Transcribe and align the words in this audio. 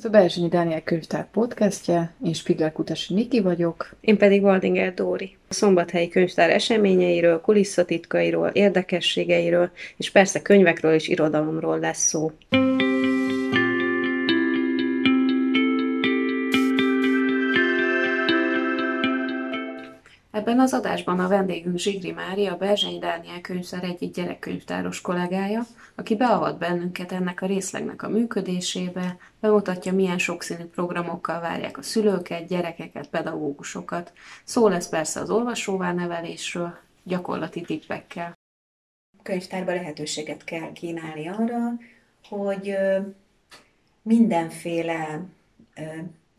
Ez 0.00 0.06
a 0.06 0.10
Berzsenyi 0.10 0.48
Dániel 0.48 0.82
könyvtár 0.82 1.30
podcastje, 1.30 2.14
én 2.24 2.32
Spigler 2.32 2.72
Kutasi 2.72 3.14
Niki 3.14 3.40
vagyok. 3.40 3.96
Én 4.00 4.18
pedig 4.18 4.42
Waldinger 4.42 4.94
Dóri. 4.94 5.36
A 5.48 5.54
Szombathelyi 5.54 6.08
Könyvtár 6.08 6.50
eseményeiről, 6.50 7.40
kulisszatitkairól, 7.40 8.48
érdekességeiről, 8.48 9.70
és 9.96 10.10
persze 10.10 10.42
könyvekről 10.42 10.92
és 10.92 11.08
irodalomról 11.08 11.78
lesz 11.78 12.06
szó. 12.06 12.32
Ebben 20.40 20.60
az 20.60 20.74
adásban 20.74 21.20
a 21.20 21.28
vendégünk 21.28 21.78
Zsigri 21.78 22.12
Mária, 22.12 22.52
a 22.52 22.56
Berzseny 22.56 22.98
Dániel 22.98 23.40
könyvtár 23.40 23.84
egyik 23.84 24.14
gyerekkönyvtáros 24.14 25.00
kollégája, 25.00 25.62
aki 25.94 26.16
beavat 26.16 26.58
bennünket 26.58 27.12
ennek 27.12 27.42
a 27.42 27.46
részlegnek 27.46 28.02
a 28.02 28.08
működésébe, 28.08 29.16
bemutatja, 29.40 29.92
milyen 29.92 30.18
sokszínű 30.18 30.64
programokkal 30.64 31.40
várják 31.40 31.78
a 31.78 31.82
szülőket, 31.82 32.46
gyerekeket, 32.46 33.08
pedagógusokat. 33.08 34.12
Szó 34.44 34.68
lesz 34.68 34.88
persze 34.88 35.20
az 35.20 35.30
olvasóvá 35.30 35.92
nevelésről, 35.92 36.78
gyakorlati 37.02 37.60
tippekkel. 37.60 38.38
A 39.18 39.22
könyvtárban 39.22 39.74
lehetőséget 39.74 40.44
kell 40.44 40.72
kínálni 40.72 41.28
arra, 41.28 41.58
hogy 42.28 42.74
mindenféle 44.02 45.20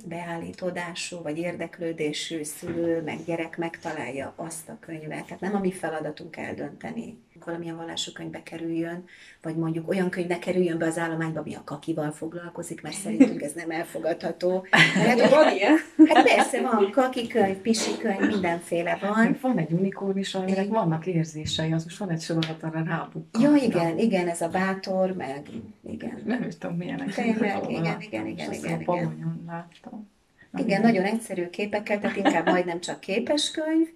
beállítódású 0.06 1.22
vagy 1.22 1.38
érdeklődésű 1.38 2.44
szülő, 2.44 3.02
meg 3.02 3.24
gyerek 3.26 3.58
megtalálja 3.58 4.34
azt 4.36 4.70
a 4.70 4.78
könyvet. 4.80 5.26
Tehát 5.26 5.40
nem 5.40 5.56
a 5.56 5.60
mi 5.60 5.72
feladatunk 5.72 6.38
eldönteni, 6.38 7.18
valamilyen 7.46 7.76
vallású 7.76 8.12
könyvbe 8.12 8.44
kerüljön, 8.44 9.04
vagy 9.42 9.56
mondjuk 9.56 9.90
olyan 9.90 10.10
könyvbe 10.10 10.40
kerüljön 10.40 10.78
be 10.78 10.86
az 10.86 10.98
állományba, 10.98 11.40
ami 11.40 11.56
a 11.56 11.64
kakival 11.64 12.12
foglalkozik, 12.12 12.82
mert 12.82 12.96
szerintünk 12.96 13.42
ez 13.42 13.54
nem 13.54 13.72
elfogadható. 13.72 14.66
Hát, 15.12 15.30
van 15.30 15.54
ilyen? 15.54 15.78
Hát 16.08 16.24
persze 16.24 16.62
van, 16.62 16.92
kaki 16.92 17.28
könyv, 17.28 17.56
pisi 17.56 17.98
könyv, 17.98 18.20
mindenféle 18.20 18.98
van. 19.02 19.38
Van 19.42 19.58
egy 19.58 19.72
unikorn 19.72 20.18
is, 20.18 20.36
aminek 20.36 20.68
vannak 20.68 21.06
érzései, 21.06 21.72
az 21.72 21.84
most 21.84 21.98
van 21.98 22.10
egy 22.10 22.22
sorozat, 22.22 22.64
arra 22.64 22.84
rábukkan. 22.84 23.42
Ja, 23.42 23.56
igen, 23.56 23.98
igen, 23.98 24.28
ez 24.28 24.42
a 24.42 24.48
bátor, 24.48 25.12
meg 25.12 25.50
igen. 25.84 26.22
Nem 26.26 26.44
is 26.44 26.58
tudom, 26.58 26.76
milyenek. 26.76 27.14
Tényleg, 27.14 27.70
igen, 27.70 28.02
igen, 28.02 28.28
igen, 28.28 28.54
igen, 28.54 28.82
igen. 28.82 29.44
láttam. 29.48 30.10
Igen, 30.58 30.82
nagyon 30.82 31.04
egyszerű 31.04 31.50
képekkel, 31.50 32.00
tehát 32.00 32.16
inkább 32.16 32.46
majdnem 32.46 32.80
csak 32.80 33.00
képeskönyv, 33.00 33.88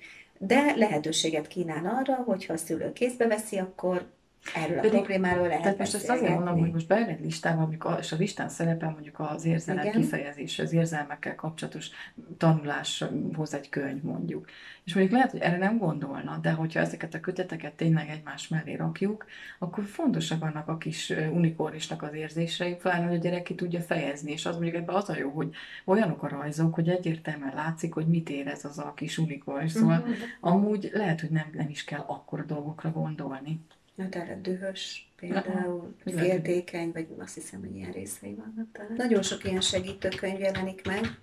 de 0.47 0.75
lehetőséget 0.75 1.47
kínál 1.47 1.85
arra, 1.85 2.15
hogyha 2.15 2.53
a 2.53 2.57
szülő 2.57 2.93
kézbe 2.93 3.27
veszi, 3.27 3.57
akkor 3.57 4.05
erről 4.53 4.77
a 4.77 4.81
Pedig, 4.81 4.97
problémáról 4.97 5.47
lehet 5.47 5.61
Tehát 5.61 5.77
most 5.77 5.93
ezt 5.93 6.09
azért 6.09 6.33
mondom, 6.33 6.59
hogy 6.59 6.71
most 6.71 6.87
beület 6.87 7.19
listán, 7.19 7.59
amikor, 7.59 7.97
és 7.99 8.11
a 8.11 8.15
listán 8.15 8.49
szerepel 8.49 8.89
mondjuk 8.89 9.19
az 9.19 9.45
érzelem 9.45 9.85
Igen. 9.85 10.01
kifejezés, 10.01 10.59
az 10.59 10.73
érzelmekkel 10.73 11.35
kapcsolatos 11.35 11.89
tanuláshoz 12.37 13.53
egy 13.53 13.69
könyv 13.69 14.01
mondjuk. 14.01 14.45
És 14.83 14.93
mondjuk 14.93 15.15
lehet, 15.15 15.31
hogy 15.31 15.39
erre 15.39 15.57
nem 15.57 15.77
gondolna, 15.77 16.37
de 16.41 16.51
hogyha 16.51 16.79
ezeket 16.79 17.13
a 17.13 17.19
köteteket 17.19 17.73
tényleg 17.73 18.09
egymás 18.09 18.47
mellé 18.47 18.73
rakjuk, 18.73 19.25
akkor 19.59 19.83
fontosak 19.83 20.43
annak 20.43 20.67
a 20.67 20.77
kis 20.77 21.13
unikornisnak 21.31 22.01
az 22.01 22.13
érzései, 22.13 22.75
pláne, 22.75 23.05
hogy 23.05 23.15
a 23.15 23.19
gyerek 23.19 23.43
ki 23.43 23.55
tudja 23.55 23.79
fejezni, 23.79 24.31
és 24.31 24.45
az 24.45 24.55
mondjuk 24.55 24.75
ebben 24.75 24.95
az 24.95 25.09
a 25.09 25.17
jó, 25.17 25.29
hogy 25.29 25.49
olyanok 25.85 26.23
a 26.23 26.27
rajzok, 26.27 26.73
hogy 26.73 26.89
egyértelműen 26.89 27.53
látszik, 27.55 27.93
hogy 27.93 28.07
mit 28.07 28.29
érez 28.29 28.65
az 28.65 28.77
a 28.77 28.93
kis 28.95 29.17
unikornis, 29.17 29.71
szóval 29.71 29.99
uh-huh. 29.99 30.15
amúgy 30.39 30.89
lehet, 30.93 31.21
hogy 31.21 31.29
nem, 31.29 31.49
nem 31.53 31.69
is 31.69 31.83
kell 31.83 32.03
akkor 32.07 32.45
dolgokra 32.45 32.91
gondolni. 32.91 33.59
Na, 33.95 34.09
tehát 34.09 34.41
dühös 34.41 35.11
például, 35.15 35.95
Aha, 36.03 36.17
féltékeny, 36.17 36.91
vagy 36.91 37.07
azt 37.17 37.33
hiszem, 37.33 37.59
hogy 37.59 37.75
ilyen 37.75 37.91
részei 37.91 38.33
vannak 38.33 38.71
talán. 38.71 38.93
Nagyon 38.95 39.21
sok 39.21 39.43
ilyen 39.43 39.61
segítőkönyv 39.61 40.39
jelenik 40.39 40.85
meg, 40.85 41.19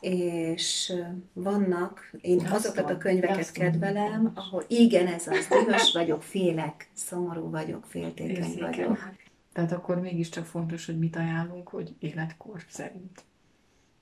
és 0.00 0.92
vannak, 1.32 2.10
én 2.20 2.40
Azt 2.40 2.52
azokat 2.52 2.84
van, 2.84 2.94
a 2.94 2.98
könyveket 2.98 3.52
kedvelem, 3.52 4.32
ahol 4.34 4.64
igen, 4.68 5.06
ez 5.06 5.26
az, 5.26 5.46
dühös 5.48 5.92
vagyok, 5.92 6.22
félek, 6.22 6.88
szomorú 6.92 7.50
vagyok, 7.50 7.84
féltékeny 7.86 8.36
Érzéken. 8.36 8.70
vagyok. 8.70 9.12
Tehát 9.52 9.72
akkor 9.72 10.00
mégiscsak 10.00 10.44
fontos, 10.44 10.86
hogy 10.86 10.98
mit 10.98 11.16
ajánlunk, 11.16 11.68
hogy 11.68 11.94
életkor 11.98 12.64
szerint. 12.68 13.24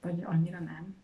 Vagy 0.01 0.23
annyira 0.25 0.59
nem. 0.59 0.97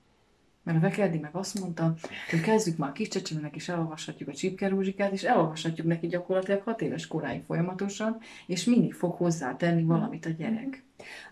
Mert 0.62 0.78
a 0.78 0.80
Vekerdi 0.80 1.18
meg 1.18 1.34
azt 1.34 1.60
mondta, 1.60 1.94
hogy 2.30 2.40
kezdjük 2.40 2.76
már 2.76 2.88
a 2.88 2.92
kis 2.92 3.08
csecsemőnek, 3.08 3.56
és 3.56 3.68
elolvashatjuk 3.68 4.28
a 4.28 4.34
csipkerúzsikát, 4.34 5.12
és 5.12 5.22
elolvashatjuk 5.22 5.86
neki 5.86 6.06
gyakorlatilag 6.06 6.62
hat 6.62 6.82
éves 6.82 7.06
koráig 7.06 7.42
folyamatosan, 7.46 8.18
és 8.46 8.64
mindig 8.64 8.92
fog 8.92 9.14
hozzátenni 9.14 9.82
valamit 9.82 10.26
a 10.26 10.30
gyerek. 10.30 10.82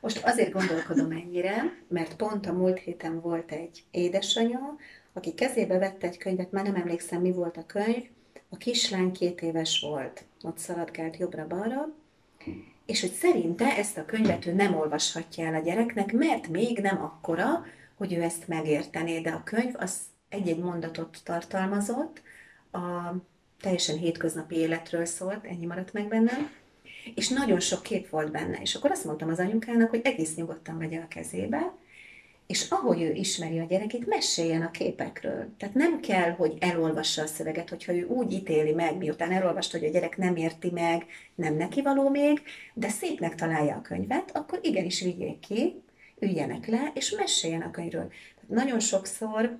Most 0.01 0.25
azért 0.25 0.53
gondolkodom 0.53 1.11
ennyire, 1.11 1.63
mert 1.89 2.17
pont 2.17 2.47
a 2.47 2.53
múlt 2.53 2.79
héten 2.79 3.21
volt 3.21 3.53
egy 3.53 3.85
édesanyja, 3.91 4.77
aki 5.13 5.35
kezébe 5.35 5.79
vette 5.79 6.07
egy 6.07 6.19
könyvet, 6.19 6.53
már 6.53 6.65
nem 6.65 6.75
emlékszem, 6.75 7.21
mi 7.21 7.33
volt 7.33 7.57
a 7.57 7.67
könyv, 7.67 8.05
a 8.49 8.57
kislány 8.57 9.13
két 9.13 9.41
éves 9.41 9.81
volt, 9.81 10.25
ott 10.43 10.59
szaladgált 10.59 11.17
jobbra-balra, 11.17 11.89
és 12.87 13.01
hogy 13.01 13.13
szerinte 13.13 13.77
ezt 13.77 13.99
a 13.99 14.05
könyvet 14.05 14.47
ő 14.47 14.53
nem 14.53 14.75
olvashatja 14.75 15.45
el 15.45 15.55
a 15.55 15.63
gyereknek, 15.63 16.13
mert 16.13 16.49
még 16.49 16.79
nem 16.79 17.03
akkora, 17.03 17.65
hogy 18.01 18.13
ő 18.13 18.23
ezt 18.23 18.49
megértené, 18.49 19.21
de 19.21 19.31
a 19.31 19.43
könyv 19.45 19.75
az 19.79 19.97
egy-egy 20.29 20.59
mondatot 20.59 21.19
tartalmazott, 21.25 22.23
a 22.73 23.15
teljesen 23.61 23.97
hétköznapi 23.97 24.57
életről 24.57 25.05
szólt, 25.05 25.45
ennyi 25.45 25.67
maradt 25.67 25.93
meg 25.93 26.09
bennem, 26.09 26.51
és 27.15 27.29
nagyon 27.29 27.61
sok 27.61 27.83
kép 27.83 28.09
volt 28.09 28.31
benne. 28.31 28.59
És 28.61 28.75
akkor 28.75 28.91
azt 28.91 29.05
mondtam 29.05 29.29
az 29.29 29.39
anyukának, 29.39 29.91
hogy 29.91 30.01
egész 30.05 30.35
nyugodtan 30.35 30.79
vegye 30.79 31.01
a 31.01 31.09
kezébe, 31.09 31.73
és 32.47 32.71
ahogy 32.71 33.03
ő 33.03 33.13
ismeri 33.13 33.59
a 33.59 33.65
gyerekét, 33.65 34.07
meséljen 34.07 34.63
a 34.63 34.71
képekről. 34.71 35.49
Tehát 35.59 35.75
nem 35.75 36.01
kell, 36.01 36.31
hogy 36.31 36.57
elolvassa 36.61 37.23
a 37.23 37.27
szöveget, 37.27 37.69
hogyha 37.69 37.95
ő 37.95 38.07
úgy 38.07 38.33
ítéli 38.33 38.73
meg, 38.73 38.97
miután 38.97 39.33
elolvasta, 39.33 39.79
hogy 39.79 39.87
a 39.87 39.91
gyerek 39.91 40.17
nem 40.17 40.37
érti 40.37 40.71
meg, 40.71 41.07
nem 41.35 41.57
neki 41.57 41.83
való 41.83 42.09
még, 42.09 42.43
de 42.75 42.89
szépnek 42.89 43.35
találja 43.35 43.75
a 43.75 43.83
könyvet, 43.83 44.31
akkor 44.37 44.59
igenis 44.63 45.01
vigyék 45.01 45.39
ki, 45.39 45.83
üljenek 46.21 46.67
le, 46.67 46.91
és 46.95 47.11
meséljen 47.11 47.63
a 47.63 47.71
könyvről. 47.71 48.09
Tehát 48.09 48.65
nagyon 48.65 48.81
sokszor, 48.81 49.59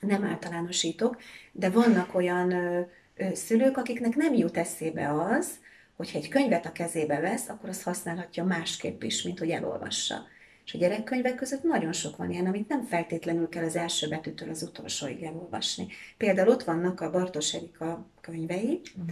nem 0.00 0.24
általánosítok, 0.24 1.20
de 1.52 1.70
vannak 1.70 2.14
olyan 2.14 2.50
ö, 2.52 2.80
ö, 3.16 3.34
szülők, 3.34 3.76
akiknek 3.76 4.16
nem 4.16 4.34
jut 4.34 4.56
eszébe 4.56 5.12
az, 5.12 5.58
hogyha 5.96 6.18
egy 6.18 6.28
könyvet 6.28 6.66
a 6.66 6.72
kezébe 6.72 7.20
vesz, 7.20 7.48
akkor 7.48 7.68
azt 7.68 7.82
használhatja 7.82 8.44
másképp 8.44 9.02
is, 9.02 9.22
mint 9.22 9.38
hogy 9.38 9.50
elolvassa. 9.50 10.26
És 10.64 10.74
a 10.74 10.78
gyerekkönyvek 10.78 11.34
között 11.34 11.62
nagyon 11.62 11.92
sok 11.92 12.16
van 12.16 12.30
ilyen, 12.30 12.46
amit 12.46 12.68
nem 12.68 12.84
feltétlenül 12.84 13.48
kell 13.48 13.64
az 13.64 13.76
első 13.76 14.08
betűtől 14.08 14.48
az 14.48 14.62
utolsóig 14.62 15.22
elolvasni. 15.22 15.86
Például 16.16 16.48
ott 16.48 16.62
vannak 16.62 17.00
a 17.00 17.10
Bartos 17.10 17.54
Erika 17.54 18.06
könyvei, 18.20 18.80
mm. 19.00 19.04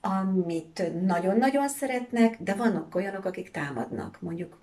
amit 0.00 1.02
nagyon-nagyon 1.04 1.68
szeretnek, 1.68 2.36
de 2.42 2.54
vannak 2.54 2.94
olyanok, 2.94 3.24
akik 3.24 3.50
támadnak. 3.50 4.20
Mondjuk 4.20 4.58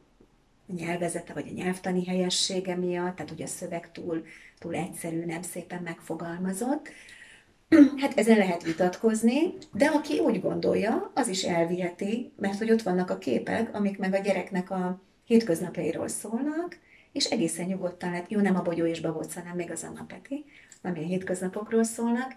nyelvezete 0.75 1.33
vagy 1.33 1.47
a 1.49 1.53
nyelvtani 1.53 2.05
helyessége 2.05 2.75
miatt, 2.75 3.15
tehát 3.15 3.31
hogy 3.31 3.41
a 3.41 3.47
szöveg 3.47 3.91
túl, 3.91 4.25
túl 4.59 4.75
egyszerű, 4.75 5.25
nem 5.25 5.41
szépen 5.41 5.81
megfogalmazott. 5.83 6.89
Hát 7.97 8.17
ezen 8.17 8.37
lehet 8.37 8.63
vitatkozni, 8.63 9.53
de 9.73 9.85
aki 9.85 10.19
úgy 10.19 10.41
gondolja, 10.41 11.11
az 11.15 11.27
is 11.27 11.43
elviheti, 11.43 12.31
mert 12.37 12.57
hogy 12.57 12.71
ott 12.71 12.81
vannak 12.81 13.09
a 13.09 13.17
képek, 13.17 13.75
amik 13.75 13.97
meg 13.97 14.13
a 14.13 14.17
gyereknek 14.17 14.71
a 14.71 15.01
hétköznapjairól 15.25 16.07
szólnak, 16.07 16.77
és 17.11 17.25
egészen 17.25 17.65
nyugodtan 17.65 18.09
lehet, 18.09 18.31
jó, 18.31 18.39
nem 18.39 18.55
a 18.55 18.61
bogyó 18.61 18.85
és 18.85 18.99
babóc, 18.99 19.33
hanem 19.33 19.55
még 19.55 19.71
az 19.71 19.83
Anna 19.83 20.05
Peti, 20.07 20.45
ami 20.81 20.99
a 20.99 21.07
hétköznapokról 21.07 21.83
szólnak, 21.83 22.35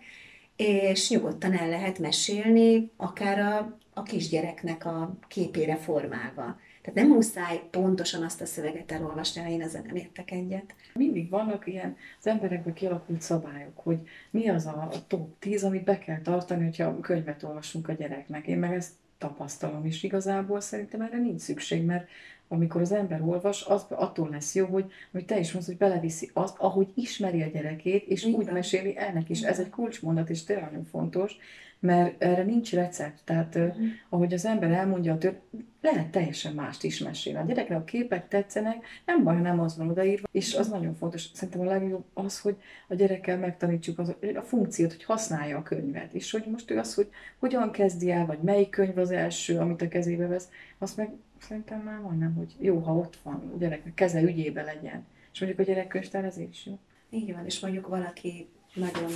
és 0.56 1.08
nyugodtan 1.10 1.58
el 1.58 1.68
lehet 1.68 1.98
mesélni, 1.98 2.90
akár 2.96 3.38
a, 3.38 3.78
a 3.94 4.02
kisgyereknek 4.02 4.84
a 4.84 5.18
képére 5.28 5.76
formálva. 5.76 6.58
Tehát 6.84 7.00
nem 7.00 7.08
muszáj 7.08 7.62
pontosan 7.70 8.22
azt 8.22 8.40
a 8.40 8.46
szöveget 8.46 8.92
elolvasni, 8.92 9.42
ha 9.42 9.48
én 9.48 9.62
ezzel 9.62 9.82
nem 9.86 9.96
értek 9.96 10.30
egyet. 10.30 10.74
Mindig 10.94 11.30
vannak 11.30 11.66
ilyen 11.66 11.96
az 12.18 12.26
emberekben 12.26 12.74
kialakult 12.74 13.20
szabályok, 13.20 13.78
hogy 13.78 13.98
mi 14.30 14.48
az 14.48 14.66
a 14.66 14.90
top 15.06 15.38
10, 15.38 15.64
amit 15.64 15.84
be 15.84 15.98
kell 15.98 16.20
tartani, 16.20 16.64
hogyha 16.64 17.00
könyvet 17.00 17.42
olvasunk 17.42 17.88
a 17.88 17.92
gyereknek. 17.92 18.46
Én 18.46 18.58
meg 18.58 18.72
ezt 18.72 18.92
tapasztalom, 19.18 19.84
és 19.84 20.02
igazából 20.02 20.60
szerintem 20.60 21.00
erre 21.00 21.18
nincs 21.18 21.40
szükség, 21.40 21.84
mert 21.84 22.08
amikor 22.48 22.80
az 22.80 22.92
ember 22.92 23.22
olvas, 23.22 23.64
az 23.64 23.86
attól 23.88 24.28
lesz 24.30 24.54
jó, 24.54 24.66
hogy, 24.66 24.92
hogy 25.12 25.24
te 25.24 25.38
is 25.38 25.52
mondsz, 25.52 25.68
hogy 25.68 25.76
beleviszi 25.76 26.30
azt, 26.32 26.58
ahogy 26.58 26.88
ismeri 26.94 27.42
a 27.42 27.46
gyerekét, 27.46 28.06
és 28.06 28.24
Igen. 28.24 28.40
úgy 28.40 28.52
meséli 28.52 28.94
ennek 28.98 29.28
is. 29.28 29.42
Ez 29.42 29.58
egy 29.58 29.70
kulcsmondat, 29.70 30.30
és 30.30 30.44
tényleg 30.44 30.64
nagyon 30.64 30.84
fontos, 30.84 31.36
mert 31.84 32.22
erre 32.22 32.42
nincs 32.42 32.72
recept. 32.72 33.20
Tehát 33.24 33.54
uh-huh. 33.54 33.86
ahogy 34.08 34.34
az 34.34 34.44
ember 34.44 34.70
elmondja 34.70 35.12
a 35.12 35.18
tör, 35.18 35.38
lehet 35.80 36.10
teljesen 36.10 36.54
mást 36.54 36.84
is 36.84 36.98
mesélni. 36.98 37.38
A 37.38 37.44
gyerekre 37.44 37.76
a 37.76 37.84
képek 37.84 38.28
tetszenek, 38.28 38.86
nem 39.06 39.24
baj, 39.24 39.40
nem 39.40 39.60
az 39.60 39.76
van 39.76 39.88
odaírva, 39.88 40.28
és 40.32 40.54
az 40.54 40.68
nagyon 40.68 40.94
fontos. 40.94 41.26
Szerintem 41.32 41.60
a 41.60 41.70
legjobb 41.70 42.04
az, 42.14 42.40
hogy 42.40 42.56
a 42.88 42.94
gyerekkel 42.94 43.38
megtanítsuk 43.38 43.98
az, 43.98 44.14
a 44.34 44.40
funkciót, 44.40 44.92
hogy 44.92 45.04
használja 45.04 45.56
a 45.56 45.62
könyvet, 45.62 46.12
és 46.12 46.30
hogy 46.30 46.44
most 46.50 46.70
ő 46.70 46.78
az, 46.78 46.94
hogy 46.94 47.08
hogyan 47.38 47.70
kezdi 47.70 48.10
el, 48.10 48.26
vagy 48.26 48.38
melyik 48.38 48.70
könyv 48.70 48.98
az 48.98 49.10
első, 49.10 49.58
amit 49.58 49.82
a 49.82 49.88
kezébe 49.88 50.26
vesz, 50.26 50.48
azt 50.78 50.96
meg 50.96 51.10
szerintem 51.40 51.80
már 51.80 51.98
majdnem, 51.98 52.34
hogy 52.34 52.54
jó, 52.58 52.78
ha 52.78 52.94
ott 52.94 53.18
van 53.22 53.50
a 53.54 53.58
gyereknek 53.58 53.94
keze 53.94 54.22
ügyébe 54.22 54.62
legyen. 54.62 55.06
És 55.32 55.40
mondjuk 55.40 55.60
a 55.60 55.70
gyerekkönyvtár 55.72 56.24
ez 56.24 56.38
is 56.38 56.66
jó. 56.66 56.78
Így 57.10 57.32
van, 57.34 57.44
és 57.44 57.60
mondjuk 57.60 57.88
valaki 57.88 58.48
nagyon 58.74 59.12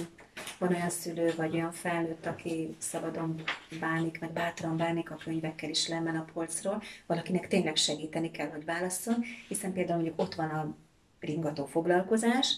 van 0.59 0.75
olyan 0.75 0.91
szülő 0.91 1.35
vagy 1.37 1.55
olyan 1.55 1.73
felnőtt, 1.73 2.27
aki 2.27 2.77
szabadon 2.79 3.43
bánik, 3.81 4.21
meg 4.21 4.33
bátran 4.33 4.77
bánik 4.77 5.11
a 5.11 5.17
könyvekkel 5.17 5.71
is 5.71 5.89
lemen 5.89 6.17
a 6.17 6.25
polcról, 6.33 6.83
valakinek 7.07 7.49
tényleg 7.49 7.77
segíteni 7.77 8.31
kell, 8.31 8.51
hogy 8.51 8.65
válasszon, 8.65 9.25
hiszen 9.49 9.73
például 9.73 10.01
mondjuk 10.01 10.21
ott 10.21 10.35
van 10.35 10.49
a 10.49 10.75
ringató 11.21 11.67
foglalkozás, 11.67 12.57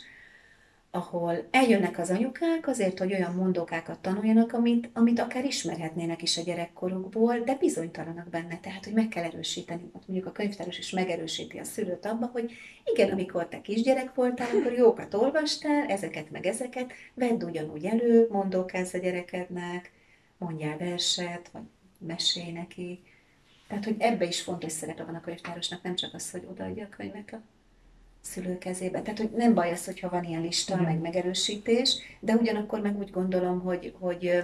ahol 0.90 1.48
eljönnek 1.50 1.98
az 1.98 2.10
anyukák 2.10 2.66
azért, 2.66 2.98
hogy 2.98 3.12
olyan 3.12 3.34
mondókákat 3.34 3.98
tanuljanak, 3.98 4.52
amit, 4.52 4.90
amit 4.92 5.20
akár 5.20 5.44
ismerhetnének 5.44 6.22
is 6.22 6.37
a 6.37 6.42
gyerekkorukból, 6.42 7.38
de 7.38 7.54
bizonytalanak 7.54 8.28
benne. 8.28 8.58
Tehát, 8.58 8.84
hogy 8.84 8.92
meg 8.92 9.08
kell 9.08 9.25
erősíteni. 9.25 9.90
Mondjuk 9.92 10.26
a 10.26 10.32
könyvtáros 10.32 10.78
is 10.78 10.90
megerősíti 10.90 11.58
a 11.58 11.64
szülőt 11.64 12.06
abba, 12.06 12.26
hogy 12.26 12.52
igen, 12.84 13.10
amikor 13.10 13.48
te 13.48 13.60
kisgyerek 13.60 14.14
voltál, 14.14 14.48
akkor 14.56 14.72
jókat 14.72 15.14
olvastál, 15.14 15.87
ezeket 15.87 16.31
meg 16.31 16.46
ezeket, 16.46 16.92
vedd 17.14 17.44
ugyanúgy 17.44 17.84
elő, 17.84 18.28
mondókázz 18.31 18.94
a 18.94 18.98
gyerekednek, 18.98 19.92
mondjál 20.38 20.78
verset, 20.78 21.48
vagy 21.52 21.62
mesélj 21.98 22.52
neki. 22.52 23.02
Tehát, 23.69 23.84
hogy 23.84 23.96
ebbe 23.98 24.26
is 24.26 24.42
fontos 24.42 24.72
szerepe 24.72 25.04
van 25.04 25.14
a 25.14 25.20
könyvtárosnak, 25.20 25.82
nem 25.82 25.94
csak 25.94 26.14
az, 26.14 26.31
hogy 26.31 26.46
odaadja 26.50 26.84
a 26.84 26.96
könyvet 26.96 27.32
a 27.32 27.40
szülő 28.20 28.58
kezébe. 28.58 29.00
Tehát, 29.00 29.19
hogy 29.19 29.31
nem 29.31 29.55
baj 29.55 29.70
az, 29.70 29.84
hogyha 29.84 30.08
van 30.08 30.25
ilyen 30.25 30.43
lista, 30.43 30.72
Igen. 30.72 30.84
meg 30.84 31.00
megerősítés, 31.00 31.96
de 32.20 32.34
ugyanakkor 32.34 32.81
meg 32.81 32.99
úgy 32.99 33.11
gondolom, 33.11 33.61
hogy, 33.61 33.94
hogy 33.99 34.43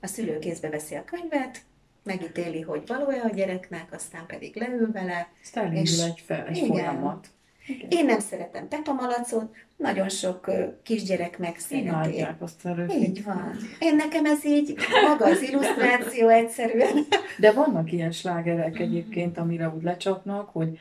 a 0.00 0.06
szülő 0.06 0.38
kézbe 0.38 0.68
veszi 0.68 0.94
a 0.94 1.04
könyvet, 1.04 1.58
megítéli, 2.02 2.60
hogy 2.60 2.82
való-e 2.86 3.22
a 3.24 3.34
gyereknek, 3.34 3.92
aztán 3.92 4.26
pedig 4.26 4.56
leül 4.56 4.92
vele. 4.92 5.28
Aztán 5.42 5.72
és 5.72 6.02
egy, 6.02 6.22
fel, 6.26 6.46
egy 6.46 6.56
igen, 6.56 6.68
folyamat. 6.68 7.26
Igen. 7.66 7.88
Én 7.90 8.04
nem 8.04 8.18
szeretem 8.18 8.68
Pepa 8.68 8.92
Malacot, 8.92 9.54
nagyon 9.76 10.08
sok 10.08 10.50
kisgyerek 10.82 11.38
megszereti. 11.38 12.26
azt 12.38 12.64
a 12.64 12.76
Így 12.88 13.24
van. 13.24 13.56
Én 13.78 13.96
nekem 13.96 14.24
ez 14.24 14.44
így, 14.44 14.76
maga 15.08 15.24
az 15.24 15.42
illusztráció 15.42 16.28
egyszerűen. 16.28 17.06
De 17.38 17.52
vannak 17.52 17.92
ilyen 17.92 18.12
slágerek 18.12 18.78
egyébként, 18.78 19.38
amire 19.38 19.68
úgy 19.68 19.82
lecsapnak, 19.82 20.48
hogy 20.48 20.78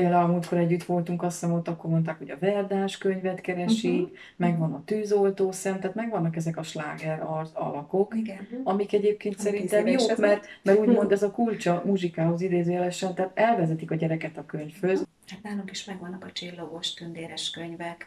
Például 0.00 0.28
múltkor 0.28 0.58
együtt 0.58 0.82
voltunk, 0.82 1.22
azt 1.22 1.40
hiszem 1.40 1.54
ott 1.54 1.68
akkor 1.68 1.90
mondták, 1.90 2.18
hogy 2.18 2.30
a 2.30 2.38
Verdás 2.40 2.98
könyvet 2.98 3.40
keresik, 3.40 4.00
uh-huh. 4.00 4.16
megvan 4.36 4.72
a 4.72 4.82
tűzoltó 4.84 5.52
szem, 5.52 5.80
tehát 5.80 5.96
megvannak 5.96 6.36
ezek 6.36 6.56
a 6.56 6.62
sláger 6.62 7.22
alakok, 7.52 8.14
Igen. 8.16 8.46
amik 8.64 8.92
egyébként 8.92 9.34
a 9.38 9.40
szerintem 9.40 9.86
jók, 9.86 10.16
mert, 10.16 10.46
mert 10.62 10.78
úgymond 10.78 11.12
ez 11.18 11.22
a 11.22 11.30
kulcsa 11.30 11.82
muzsikához 11.84 12.40
idézőjelesen, 12.40 13.14
tehát 13.14 13.38
elvezetik 13.38 13.90
a 13.90 13.94
gyereket 13.94 14.36
a 14.36 14.46
könyvhöz. 14.46 15.06
Hát 15.26 15.42
nálunk 15.42 15.70
is 15.70 15.84
megvannak 15.84 16.24
a 16.24 16.32
csillogos 16.32 16.94
tündéres 16.94 17.50
könyvek, 17.50 18.06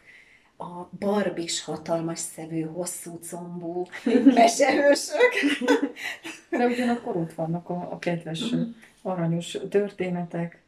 a 0.58 0.88
barbis 0.98 1.64
hatalmas 1.64 2.18
szevű, 2.18 2.60
hosszú 2.60 3.18
combú 3.18 3.86
mesehősök. 4.34 5.32
De 6.50 6.66
ugyanakkor 6.66 7.16
ott 7.16 7.32
vannak 7.32 7.68
a, 7.68 7.88
a 7.90 7.98
kedves, 7.98 8.42
uh-huh. 8.42 8.66
aranyos 9.02 9.58
történetek, 9.70 10.61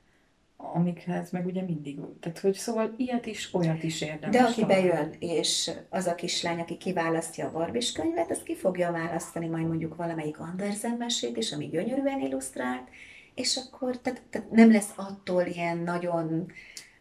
amikhez 0.72 1.30
meg 1.30 1.46
ugye 1.46 1.62
mindig, 1.62 1.98
tehát 2.20 2.38
hogy 2.38 2.54
szóval 2.54 2.94
ilyet 2.96 3.26
is, 3.26 3.54
olyat 3.54 3.82
is 3.82 4.00
érdemes. 4.00 4.36
De 4.36 4.42
aki 4.42 4.64
bejön, 4.64 5.14
és 5.18 5.70
az 5.88 6.06
a 6.06 6.14
kislány, 6.14 6.60
aki 6.60 6.76
kiválasztja 6.76 7.46
a 7.46 7.52
Barbis 7.52 7.92
könyvet, 7.92 8.30
az 8.30 8.42
ki 8.42 8.56
fogja 8.56 8.92
választani 8.92 9.46
majd 9.46 9.66
mondjuk 9.66 9.96
valamelyik 9.96 10.38
Andersen 10.38 10.96
mesét 10.96 11.36
is, 11.36 11.52
ami 11.52 11.68
gyönyörűen 11.68 12.20
illusztrált, 12.20 12.88
és 13.34 13.56
akkor 13.56 13.98
tehát, 14.00 14.22
tehát 14.30 14.50
nem 14.50 14.72
lesz 14.72 14.92
attól 14.96 15.42
ilyen 15.42 15.78
nagyon 15.78 16.52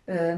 ö, 0.06 0.34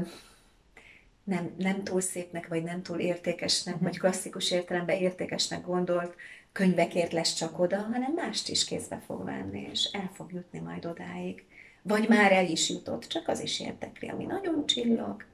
nem, 1.24 1.54
nem 1.58 1.84
túl 1.84 2.00
szépnek, 2.00 2.48
vagy 2.48 2.62
nem 2.62 2.82
túl 2.82 2.98
értékesnek, 2.98 3.74
uh-huh. 3.74 3.90
vagy 3.90 3.98
klasszikus 3.98 4.50
értelemben 4.50 4.96
értékesnek 4.96 5.66
gondolt 5.66 6.14
könyvekért 6.56 7.12
lesz 7.12 7.34
csak 7.34 7.58
oda, 7.58 7.76
hanem 7.76 8.12
mást 8.12 8.48
is 8.48 8.64
kézbe 8.64 9.02
fog 9.06 9.24
venni, 9.24 9.68
és 9.72 9.88
el 9.92 10.10
fog 10.14 10.32
jutni 10.32 10.58
majd 10.58 10.86
odáig 10.86 11.44
vagy 11.88 12.08
már 12.08 12.32
el 12.32 12.46
is 12.46 12.68
jutott, 12.68 13.04
csak 13.06 13.28
az 13.28 13.40
is 13.40 13.60
érdekli, 13.60 14.08
ami 14.08 14.24
nagyon 14.24 14.66
csillog. 14.66 15.24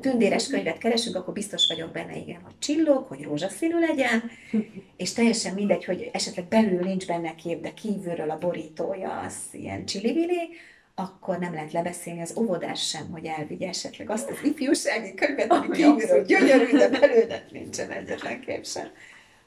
Tündéres 0.00 0.46
könyvet 0.46 0.78
keresünk, 0.78 1.16
akkor 1.16 1.34
biztos 1.34 1.66
vagyok 1.68 1.90
benne, 1.90 2.16
igen, 2.16 2.40
hogy 2.42 2.58
csillog, 2.58 3.06
hogy 3.06 3.22
rózsaszínű 3.22 3.78
legyen, 3.78 4.30
és 4.96 5.12
teljesen 5.12 5.54
mindegy, 5.54 5.84
hogy 5.84 6.10
esetleg 6.12 6.44
belül 6.44 6.80
nincs 6.80 7.06
benne 7.06 7.34
kép, 7.34 7.60
de 7.60 7.72
kívülről 7.74 8.30
a 8.30 8.38
borítója 8.38 9.20
az 9.20 9.34
ilyen 9.52 9.84
csillivili, 9.84 10.48
akkor 10.94 11.38
nem 11.38 11.52
lehet 11.52 11.72
lebeszélni 11.72 12.20
az 12.20 12.36
óvodás 12.36 12.88
sem, 12.88 13.10
hogy 13.10 13.24
elvigye 13.24 13.68
esetleg 13.68 14.10
azt 14.10 14.30
az 14.30 14.36
ifjúsági 14.44 15.14
könyvet, 15.14 15.50
ami 15.50 15.68
kívülről 15.70 16.24
gyönyörű, 16.24 16.76
de 16.76 16.88
belőle 16.88 17.44
nincsen 17.50 17.90
egyetlen 17.90 18.40
kép 18.40 18.66
sem. 18.66 18.88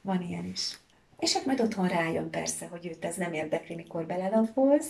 Van 0.02 0.22
ilyen 0.22 0.44
is. 0.44 0.78
És 1.18 1.34
hát 1.34 1.46
majd 1.46 1.60
otthon 1.60 1.88
rájön 1.88 2.30
persze, 2.30 2.66
hogy 2.66 2.86
őt 2.86 3.04
ez 3.04 3.16
nem 3.16 3.32
érdekli, 3.32 3.74
mikor 3.74 4.06
belelapoz, 4.06 4.86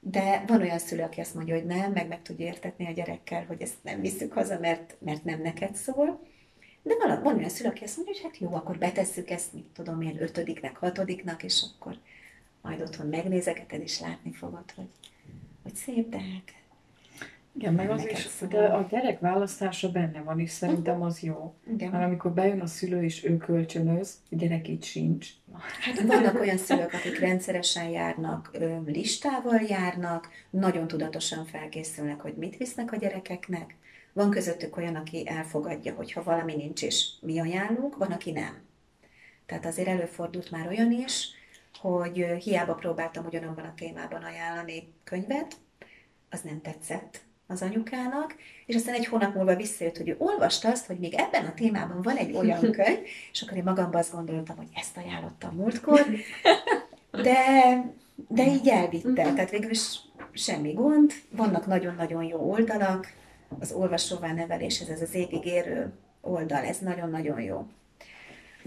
de 0.00 0.44
van 0.46 0.60
olyan 0.60 0.78
szülő, 0.78 1.02
aki 1.02 1.20
azt 1.20 1.34
mondja, 1.34 1.54
hogy 1.54 1.66
nem, 1.66 1.92
meg 1.92 2.08
meg 2.08 2.22
tudja 2.22 2.46
értetni 2.46 2.86
a 2.86 2.92
gyerekkel, 2.92 3.44
hogy 3.44 3.62
ezt 3.62 3.82
nem 3.82 4.00
visszük 4.00 4.32
haza, 4.32 4.58
mert, 4.58 4.96
mert 4.98 5.24
nem 5.24 5.40
neked 5.40 5.74
szól. 5.74 6.20
De 6.82 6.94
van, 6.98 7.22
van 7.22 7.36
olyan 7.36 7.48
szülő, 7.48 7.68
aki 7.68 7.84
azt 7.84 7.96
mondja, 7.96 8.14
hogy 8.14 8.22
hát 8.22 8.38
jó, 8.38 8.54
akkor 8.54 8.78
betesszük 8.78 9.30
ezt, 9.30 9.52
mit 9.52 9.66
tudom 9.72 10.00
én, 10.00 10.22
ötödiknek, 10.22 10.76
hatodiknak, 10.76 11.42
és 11.42 11.64
akkor 11.74 11.98
majd 12.62 12.80
otthon 12.80 13.06
megnézegeted, 13.06 13.80
és 13.80 14.00
látni 14.00 14.32
fogod, 14.32 14.70
hogy, 14.76 14.88
hogy 15.62 15.74
szép, 15.74 16.08
de 16.08 16.20
hát 16.20 16.54
igen, 17.56 17.74
meg 17.74 17.90
az 17.90 18.06
is, 18.06 18.28
de 18.48 18.64
a 18.64 18.86
gyerek 18.90 19.20
választása 19.20 19.90
benne 19.90 20.20
van, 20.20 20.40
és 20.40 20.50
szerintem 20.50 21.02
az 21.02 21.20
jó. 21.20 21.54
Igen. 21.72 21.90
Mert 21.90 22.04
amikor 22.04 22.32
bejön 22.32 22.60
a 22.60 22.66
szülő, 22.66 23.02
és 23.02 23.24
ő 23.24 23.36
kölcsönöz, 23.36 24.18
a 24.30 24.34
gyerek 24.36 24.68
így 24.68 24.84
sincs. 24.84 25.28
Hát 25.80 26.00
vannak 26.00 26.40
olyan 26.40 26.56
szülők, 26.56 26.92
akik 26.92 27.18
rendszeresen 27.18 27.88
járnak, 27.88 28.50
listával 28.86 29.60
járnak, 29.60 30.28
nagyon 30.50 30.88
tudatosan 30.88 31.44
felkészülnek, 31.44 32.20
hogy 32.20 32.34
mit 32.36 32.56
visznek 32.56 32.92
a 32.92 32.96
gyerekeknek. 32.96 33.76
Van 34.12 34.30
közöttük 34.30 34.76
olyan, 34.76 34.94
aki 34.94 35.28
elfogadja, 35.28 35.94
hogy 35.94 36.12
ha 36.12 36.22
valami 36.22 36.54
nincs, 36.54 36.82
és 36.82 37.08
mi 37.20 37.40
ajánlunk, 37.40 37.96
van, 37.96 38.12
aki 38.12 38.30
nem. 38.30 38.62
Tehát 39.46 39.66
azért 39.66 39.88
előfordult 39.88 40.50
már 40.50 40.68
olyan 40.68 40.92
is, 40.92 41.28
hogy 41.80 42.26
hiába 42.38 42.74
próbáltam 42.74 43.24
ugyanabban 43.26 43.64
a 43.64 43.74
témában 43.76 44.22
ajánlani 44.22 44.92
könyvet, 45.04 45.56
az 46.30 46.40
nem 46.40 46.60
tetszett 46.60 47.20
az 47.46 47.62
anyukának, 47.62 48.34
és 48.66 48.74
aztán 48.74 48.94
egy 48.94 49.06
hónap 49.06 49.34
múlva 49.34 49.56
visszajött, 49.56 49.96
hogy 49.96 50.08
ő 50.08 50.14
olvasta 50.18 50.68
azt, 50.68 50.86
hogy 50.86 50.98
még 50.98 51.14
ebben 51.14 51.44
a 51.44 51.54
témában 51.54 52.02
van 52.02 52.16
egy 52.16 52.36
olyan 52.36 52.70
könyv, 52.78 52.98
és 53.32 53.42
akkor 53.42 53.56
én 53.56 53.62
magamban 53.62 54.00
azt 54.00 54.12
gondoltam, 54.12 54.56
hogy 54.56 54.68
ezt 54.74 54.96
ajánlottam 54.96 55.54
múltkor, 55.54 56.06
de, 57.10 57.38
de 58.28 58.46
így 58.46 58.68
elvitte. 58.68 59.32
Tehát 59.32 59.50
végül 59.50 59.70
is 59.70 59.98
semmi 60.32 60.72
gond, 60.72 61.12
vannak 61.30 61.66
nagyon-nagyon 61.66 62.24
jó 62.24 62.38
oldalak, 62.50 63.12
az 63.60 63.72
olvasóvá 63.72 64.32
neveléshez 64.32 64.88
ez 64.88 65.02
az 65.02 65.14
érő 65.42 65.92
oldal, 66.20 66.64
ez 66.64 66.78
nagyon-nagyon 66.78 67.40
jó. 67.40 67.66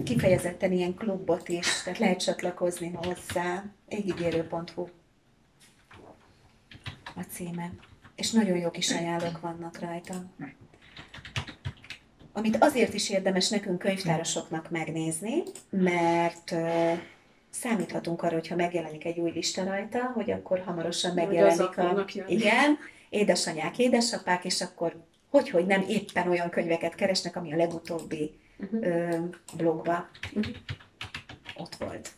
Kifejezetten 0.03 0.71
ilyen 0.71 0.95
klubot 0.95 1.49
is, 1.49 1.83
tehát 1.83 1.99
lehet 1.99 2.19
csatlakozni 2.19 2.91
hozzá, 2.95 3.63
égigérő.hu 3.87 4.87
a 7.15 7.21
címe 7.29 7.71
és 8.17 8.31
nagyon 8.31 8.57
jó 8.57 8.71
kis 8.71 8.91
ajánlók 8.91 9.39
vannak 9.39 9.79
rajta. 9.79 10.13
Amit 12.33 12.57
azért 12.59 12.93
is 12.93 13.09
érdemes 13.09 13.49
nekünk 13.49 13.79
könyvtárosoknak 13.79 14.69
megnézni, 14.69 15.43
mert 15.69 16.55
számíthatunk 17.49 18.21
arra, 18.23 18.33
hogyha 18.33 18.55
megjelenik 18.55 19.05
egy 19.05 19.19
új 19.19 19.31
lista 19.31 19.63
rajta, 19.63 19.99
hogy 19.99 20.31
akkor 20.31 20.59
hamarosan 20.59 21.13
megjelenik 21.13 21.77
a... 21.77 22.05
Igen, 22.27 22.77
édesanyák, 23.09 23.77
édesapák, 23.79 24.45
és 24.45 24.61
akkor 24.61 25.03
hogy, 25.29 25.49
hogy 25.49 25.65
nem 25.65 25.85
éppen 25.87 26.29
olyan 26.29 26.49
könyveket 26.49 26.95
keresnek, 26.95 27.35
ami 27.35 27.53
a 27.53 27.55
legutóbbi 27.55 28.39
uh-huh. 28.57 28.85
ö, 28.85 29.17
blogba 29.57 30.09
uh-huh. 30.33 30.55
ott 31.55 31.75
volt. 31.75 32.11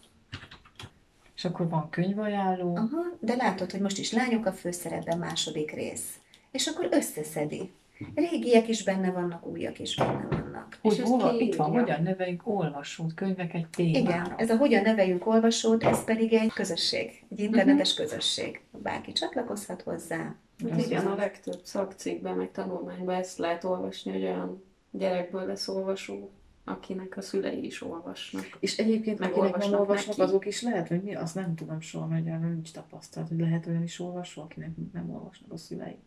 És 1.40 1.46
akkor 1.46 1.70
van 1.70 1.90
könyvajánló. 1.90 2.76
Aha, 2.76 3.02
de 3.20 3.36
látod, 3.36 3.72
hogy 3.72 3.80
most 3.80 3.98
is 3.98 4.12
lányok 4.12 4.46
a 4.46 4.52
főszerepben 4.52 5.18
második 5.18 5.72
rész. 5.72 6.20
És 6.52 6.68
akkor 6.68 6.88
összeszedi. 6.92 7.72
Régiek 8.16 8.68
is 8.68 8.84
benne 8.84 9.12
vannak, 9.12 9.46
újak 9.46 9.80
is 9.80 9.96
benne 9.96 10.28
vannak. 10.30 10.78
Úgy, 10.82 10.98
és 10.98 11.02
hova, 11.02 11.40
itt 11.40 11.56
van, 11.56 11.72
hogyan 11.72 12.04
neveljük 12.04 12.48
olvasót, 12.48 13.14
könyvek 13.14 13.54
egy 13.54 13.68
témára. 13.68 14.00
Igen, 14.00 14.34
ez 14.38 14.50
a 14.50 14.58
hogyan 14.58 14.82
neveljünk 14.82 15.28
olvasót, 15.28 15.84
ez 15.84 16.04
pedig 16.04 16.34
egy 16.34 16.52
közösség, 16.54 17.24
egy 17.30 17.40
internetes 17.40 17.92
uh-huh. 17.92 18.08
közösség. 18.08 18.62
Bárki 18.72 19.12
csatlakozhat 19.12 19.82
hozzá. 19.82 20.36
Hát 20.70 20.86
igen, 20.86 21.06
a 21.06 21.16
legtöbb 21.16 21.60
szakcikkben, 21.64 22.36
meg 22.36 22.52
tanulmányban 22.52 23.16
ezt 23.16 23.38
lehet 23.38 23.64
olvasni, 23.64 24.12
hogy 24.12 24.24
olyan 24.24 24.64
gyerekből 24.92 25.46
lesz 25.46 25.68
olvasó, 25.68 26.30
akinek 26.70 27.18
a 27.18 27.22
szülei 27.22 27.66
is 27.66 27.82
olvasnak. 27.82 28.58
És 28.60 28.78
egyébként, 28.78 29.20
Meg 29.20 29.30
akinek 29.30 29.50
nem 29.50 29.52
olvasnak 29.52 29.80
olvasnak, 29.80 30.18
neki. 30.18 30.30
azok 30.30 30.46
is 30.46 30.62
lehet, 30.62 30.88
hogy 30.88 31.04
mi, 31.04 31.16
azt 31.16 31.36
nem 31.36 31.56
tudom 31.56 31.82
soha, 31.82 32.06
mert 32.06 32.28
erről 32.28 32.50
nincs 32.50 32.72
tapasztalat, 32.72 33.28
hogy 33.28 33.40
lehet 33.40 33.66
olyan 33.66 33.84
is 33.84 34.00
olvasó, 34.00 34.42
akinek 34.42 34.72
nem 34.94 35.10
olvasnak 35.10 35.52
a 35.52 35.58
szülei. 35.58 35.98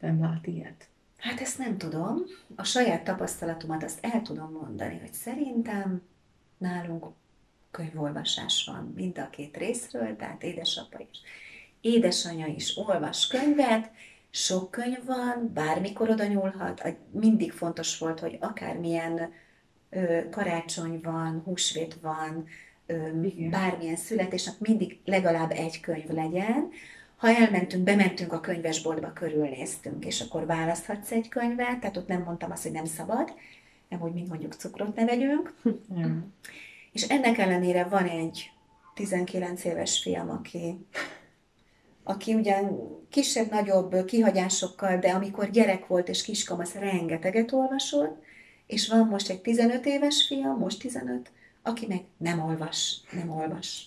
Nem 0.00 0.20
lát 0.20 0.46
ilyet. 0.46 0.88
Hát 1.16 1.40
ezt 1.40 1.58
nem 1.58 1.78
tudom. 1.78 2.22
A 2.54 2.64
saját 2.64 3.04
tapasztalatomat 3.04 3.82
azt 3.82 3.98
el 4.04 4.22
tudom 4.22 4.52
mondani, 4.52 4.98
hogy 4.98 5.12
szerintem 5.12 6.02
nálunk 6.58 7.06
könyvolvasás 7.70 8.64
van 8.66 8.92
mind 8.94 9.18
a 9.18 9.30
két 9.30 9.56
részről, 9.56 10.16
tehát 10.16 10.42
édesapa 10.42 10.98
is. 11.10 11.20
Édesanyja 11.80 12.46
is 12.46 12.76
olvas 12.76 13.26
könyvet, 13.26 13.90
sok 14.30 14.70
könyv 14.70 15.04
van, 15.04 15.50
bármikor 15.54 16.10
oda 16.10 16.26
nyúlhat. 16.26 16.96
Mindig 17.10 17.52
fontos 17.52 17.98
volt, 17.98 18.20
hogy 18.20 18.36
akármilyen 18.40 19.32
karácsony 20.30 21.00
van, 21.02 21.42
húsvét 21.44 21.98
van, 22.02 22.46
Igen. 23.22 23.50
bármilyen 23.50 23.96
születésnap, 23.96 24.54
mindig 24.58 24.98
legalább 25.04 25.50
egy 25.50 25.80
könyv 25.80 26.08
legyen. 26.08 26.68
Ha 27.16 27.28
elmentünk, 27.28 27.84
bementünk 27.84 28.32
a 28.32 28.40
könyvesboltba, 28.40 29.12
körülnéztünk, 29.12 30.04
és 30.04 30.20
akkor 30.20 30.46
választhatsz 30.46 31.10
egy 31.10 31.28
könyvet, 31.28 31.80
tehát 31.80 31.96
ott 31.96 32.08
nem 32.08 32.22
mondtam 32.22 32.50
azt, 32.50 32.62
hogy 32.62 32.72
nem 32.72 32.84
szabad, 32.84 33.34
nem 33.88 34.02
úgy, 34.02 34.12
mint 34.12 34.28
mondjuk 34.28 34.54
cukrot 34.54 34.96
ne 34.96 35.04
vegyünk. 35.04 35.54
Ja. 35.96 36.26
És 36.92 37.02
ennek 37.02 37.38
ellenére 37.38 37.84
van 37.84 38.04
egy 38.04 38.50
19 38.94 39.64
éves 39.64 40.02
fiam, 40.02 40.30
aki, 40.30 40.86
aki 42.02 42.34
ugyan 42.34 42.88
kisebb-nagyobb 43.10 44.04
kihagyásokkal, 44.04 44.98
de 44.98 45.10
amikor 45.10 45.50
gyerek 45.50 45.86
volt 45.86 46.08
és 46.08 46.22
kiskamasz, 46.22 46.74
rengeteget 46.74 47.52
olvasott, 47.52 48.22
és 48.66 48.88
van 48.88 49.06
most 49.06 49.30
egy 49.30 49.40
15 49.40 49.86
éves 49.86 50.26
fiam, 50.26 50.58
most 50.58 50.80
15, 50.80 51.30
aki 51.62 51.86
meg 51.86 52.04
nem 52.16 52.40
olvas, 52.40 53.00
nem 53.12 53.30
olvas. 53.30 53.86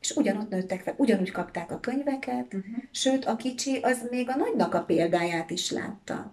És 0.00 0.10
ugyanott 0.10 0.50
nőttek 0.50 0.80
fel, 0.80 0.94
ugyanúgy 0.96 1.30
kapták 1.30 1.70
a 1.70 1.80
könyveket, 1.80 2.54
Uh-huh. 2.54 2.82
Sőt, 2.90 3.24
a 3.24 3.36
kicsi 3.36 3.78
az 3.82 4.06
még 4.10 4.28
a 4.28 4.36
nagynak 4.36 4.74
a 4.74 4.82
példáját 4.82 5.50
is 5.50 5.70
látta. 5.70 6.32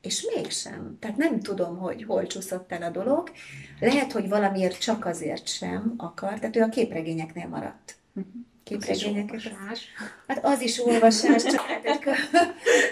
És 0.00 0.26
mégsem. 0.34 0.96
Tehát 1.00 1.16
nem 1.16 1.40
tudom, 1.40 1.78
hogy 1.78 2.04
hol 2.04 2.26
csúszott 2.26 2.72
el 2.72 2.82
a 2.82 2.90
dolog. 2.90 3.30
Lehet, 3.80 4.12
hogy 4.12 4.28
valamiért 4.28 4.78
csak 4.80 5.06
azért 5.06 5.48
sem 5.48 5.94
akar, 5.96 6.38
tehát 6.38 6.56
ő 6.56 6.60
a 6.60 6.68
képregényeknél 6.68 7.48
maradt. 7.48 7.96
Képregényeket. 8.64 9.30
Olvasás. 9.30 9.86
Hát 10.26 10.44
az 10.44 10.60
is 10.60 10.84
olvasás, 10.84 11.42
csak 11.42 11.60
hát 11.60 11.84
egy, 11.84 11.98
kö- 11.98 12.30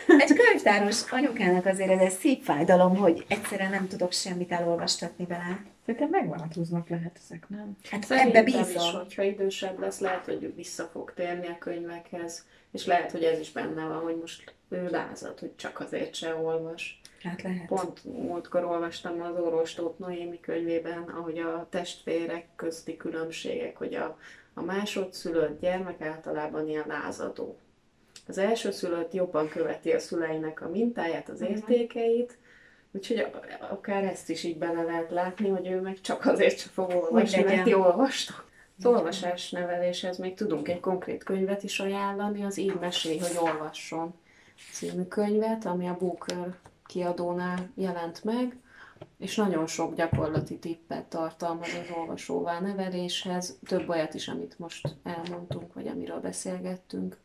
egy 0.22 0.32
könyvtáros 0.62 1.10
anyukának 1.10 1.66
azért 1.66 1.90
ez 1.90 2.00
egy 2.00 2.10
szív 2.10 2.42
fájdalom, 2.42 2.96
hogy 2.96 3.24
egyszerűen 3.28 3.70
nem 3.70 3.88
tudok 3.88 4.12
semmit 4.12 4.52
elolvastatni 4.52 5.24
vele. 5.24 5.64
Szerintem 5.86 6.10
megváltoznak 6.10 6.88
lehet 6.88 7.20
ezek, 7.24 7.48
nem? 7.48 7.76
Hát 7.90 8.04
Szerintem 8.04 8.46
ebbe 8.46 8.60
is, 8.60 8.66
bízom. 8.66 8.94
hogyha 8.94 9.22
idősebb 9.22 9.78
lesz, 9.78 9.98
lehet, 9.98 10.24
hogy 10.24 10.54
vissza 10.56 10.84
fog 10.84 11.12
térni 11.14 11.46
a 11.46 11.58
könyvekhez, 11.58 12.46
és 12.72 12.86
lehet, 12.86 13.10
hogy 13.10 13.22
ez 13.22 13.38
is 13.38 13.52
benne 13.52 13.84
van, 13.84 14.02
hogy 14.02 14.16
most 14.20 14.54
ő 14.68 14.88
lázad, 14.90 15.38
hogy 15.38 15.56
csak 15.56 15.80
azért 15.80 16.14
se 16.14 16.34
olvas. 16.34 17.00
Hát 17.22 17.42
lehet. 17.42 17.66
Pont 17.66 18.04
múltkor 18.04 18.64
olvastam 18.64 19.22
az 19.22 19.38
orvostót 19.38 19.98
Noémi 19.98 20.40
könyvében, 20.40 21.02
ahogy 21.02 21.38
a 21.38 21.66
testvérek 21.70 22.46
közti 22.56 22.96
különbségek, 22.96 23.76
hogy 23.76 23.94
a, 23.94 24.18
a 24.54 24.62
másodszülött 24.62 25.60
gyermek 25.60 26.00
általában 26.00 26.68
ilyen 26.68 26.84
lázadó. 26.86 27.58
Az 28.26 28.38
elsőszülött 28.38 29.12
jobban 29.12 29.48
követi 29.48 29.90
a 29.90 29.98
szüleinek 29.98 30.60
a 30.60 30.68
mintáját, 30.68 31.28
az 31.28 31.40
értékeit, 31.40 32.38
úgyhogy 32.92 33.26
akár 33.70 34.04
ezt 34.04 34.30
is 34.30 34.44
így 34.44 34.58
bele 34.58 34.82
lehet 34.82 35.10
látni, 35.10 35.48
hogy 35.48 35.66
ő 35.66 35.80
meg 35.80 36.00
csak 36.00 36.26
azért 36.26 36.58
sem 36.58 36.70
fog 36.72 36.90
olvasni, 36.94 37.42
mert 37.42 37.64
ti 37.64 37.74
olvastok. 37.74 38.50
Az 38.78 38.86
olvasás 38.86 39.50
neveléshez 39.50 40.18
még 40.18 40.34
tudunk 40.34 40.68
egy 40.68 40.80
konkrét 40.80 41.24
könyvet 41.24 41.62
is 41.62 41.80
ajánlani, 41.80 42.44
az 42.44 42.58
Így 42.58 42.78
mesélj, 42.80 43.18
hogy 43.18 43.36
olvasson 43.40 44.14
című 44.72 45.02
könyvet, 45.02 45.64
ami 45.64 45.88
a 45.88 45.96
Booker 45.98 46.54
kiadónál 46.86 47.70
jelent 47.74 48.24
meg, 48.24 48.56
és 49.18 49.36
nagyon 49.36 49.66
sok 49.66 49.94
gyakorlati 49.94 50.58
tippet 50.58 51.04
tartalmaz 51.04 51.68
az 51.68 51.96
olvasóvá 51.96 52.60
neveléshez, 52.60 53.58
több 53.66 53.88
olyat 53.88 54.14
is, 54.14 54.28
amit 54.28 54.58
most 54.58 54.96
elmondtunk, 55.02 55.74
vagy 55.74 55.86
amiről 55.86 56.20
beszélgettünk. 56.20 57.16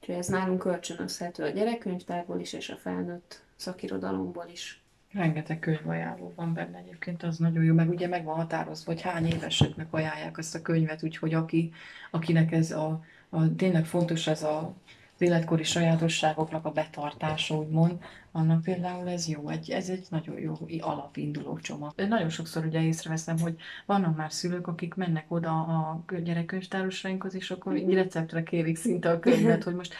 Úgyhogy 0.00 0.14
ez 0.14 0.26
nálunk 0.26 0.58
kölcsönözhető 0.58 1.44
a 1.44 1.48
gyerekkönyvtárból 1.48 2.40
is, 2.40 2.52
és 2.52 2.68
a 2.68 2.76
felnőtt 2.76 3.42
szakirodalomból 3.56 4.46
is. 4.52 4.82
Rengeteg 5.12 5.58
könyvajánló 5.58 6.32
van 6.36 6.54
benne 6.54 6.78
egyébként, 6.78 7.22
az 7.22 7.38
nagyon 7.38 7.64
jó, 7.64 7.74
meg 7.74 7.88
ugye 7.88 8.08
meg 8.08 8.24
van 8.24 8.36
határozva, 8.36 8.92
hogy 8.92 9.00
hány 9.00 9.26
éveseknek 9.26 9.92
ajánlják 9.92 10.38
ezt 10.38 10.54
a 10.54 10.62
könyvet, 10.62 11.02
úgyhogy 11.02 11.34
aki, 11.34 11.72
akinek 12.10 12.52
ez 12.52 12.70
a, 12.70 13.04
a 13.28 13.54
tényleg 13.54 13.84
fontos 13.84 14.26
ez 14.26 14.42
a 14.42 14.74
az 15.18 15.26
életkori 15.26 15.62
sajátosságoknak 15.62 16.64
a 16.64 16.70
betartása, 16.70 17.56
úgymond, 17.56 17.92
annak 18.32 18.62
például 18.62 19.08
ez 19.08 19.28
jó, 19.28 19.48
egy, 19.48 19.70
ez 19.70 19.88
egy 19.88 20.06
nagyon 20.10 20.38
jó 20.40 20.56
alapinduló 20.80 21.58
csomag. 21.58 21.92
Nagyon 21.96 22.28
sokszor 22.28 22.64
ugye 22.64 22.82
észreveszem, 22.82 23.38
hogy 23.38 23.56
vannak 23.86 24.16
már 24.16 24.32
szülők, 24.32 24.66
akik 24.66 24.94
mennek 24.94 25.24
oda 25.28 25.50
a 25.50 26.04
gyerekkönyvtárosainkhoz, 26.22 27.34
és 27.34 27.50
akkor 27.50 27.76
így 27.76 27.94
receptre 27.94 28.42
kérik 28.42 28.76
szinte 28.76 29.10
a 29.10 29.18
könyvet, 29.18 29.64
hogy 29.64 29.74
most 29.74 29.94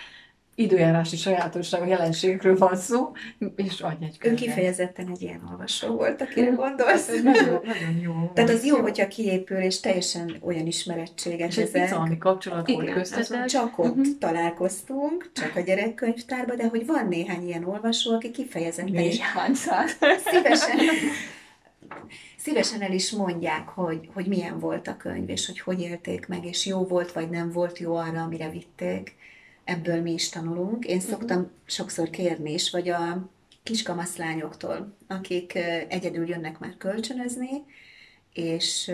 időjárási 0.58 1.16
sajátosság, 1.16 1.82
a 1.82 1.86
jelenségről 1.86 2.56
van 2.56 2.76
szó, 2.76 3.12
és 3.56 3.80
adj 3.80 4.04
egy 4.04 4.14
Ő 4.14 4.18
könyvet. 4.18 4.40
kifejezetten 4.40 5.08
egy 5.08 5.22
ilyen 5.22 5.40
olvasó 5.50 5.94
volt, 5.94 6.20
akire 6.20 6.50
gondolsz. 6.50 7.08
Ez 7.08 7.22
nagyon, 7.22 7.60
nagyon 7.64 8.00
jó. 8.02 8.30
Tehát 8.34 8.50
az 8.50 8.64
jó, 8.64 8.76
hogyha 8.76 9.08
kiépül, 9.08 9.56
és 9.58 9.80
teljesen 9.80 10.36
olyan 10.40 10.66
ismerettséget 10.66 11.48
És 11.48 11.56
egy 11.56 11.70
bizalmi 11.70 12.18
kapcsolat 12.18 12.70
volt 12.70 12.90
köztetek. 12.90 13.44
Csak 13.44 13.78
ott 13.78 14.18
találkoztunk, 14.18 15.30
csak 15.32 15.56
a 15.56 15.60
gyerekkönyvtárban, 15.60 16.56
de 16.56 16.68
hogy 16.68 16.86
van 16.86 17.08
néhány 17.08 17.46
ilyen 17.46 17.64
olvasó, 17.64 18.14
aki 18.14 18.30
kifejezetten 18.30 18.94
is 18.94 19.18
Néhány 19.18 19.54
száz. 19.54 19.96
szívesen, 20.26 20.78
szívesen 22.36 22.80
el 22.80 22.92
is 22.92 23.10
mondják, 23.10 23.68
hogy, 23.68 24.08
hogy 24.14 24.26
milyen 24.26 24.58
volt 24.58 24.88
a 24.88 24.96
könyv, 24.96 25.28
és 25.28 25.46
hogy 25.46 25.60
hogy 25.60 25.80
élték 25.80 26.26
meg, 26.26 26.44
és 26.44 26.66
jó 26.66 26.84
volt, 26.84 27.12
vagy 27.12 27.30
nem 27.30 27.50
volt 27.52 27.78
jó 27.78 27.94
arra, 27.94 28.22
amire 28.22 28.50
vitték. 28.50 29.16
Ebből 29.68 30.02
mi 30.02 30.12
is 30.12 30.28
tanulunk. 30.28 30.84
Én 30.84 31.00
szoktam 31.00 31.50
sokszor 31.66 32.10
kérni 32.10 32.52
is, 32.52 32.70
vagy 32.70 32.88
a 32.88 33.28
kiskamaszlányoktól, 33.62 34.96
akik 35.06 35.54
egyedül 35.88 36.28
jönnek 36.28 36.58
már 36.58 36.76
kölcsönözni, 36.76 37.50
és 38.32 38.92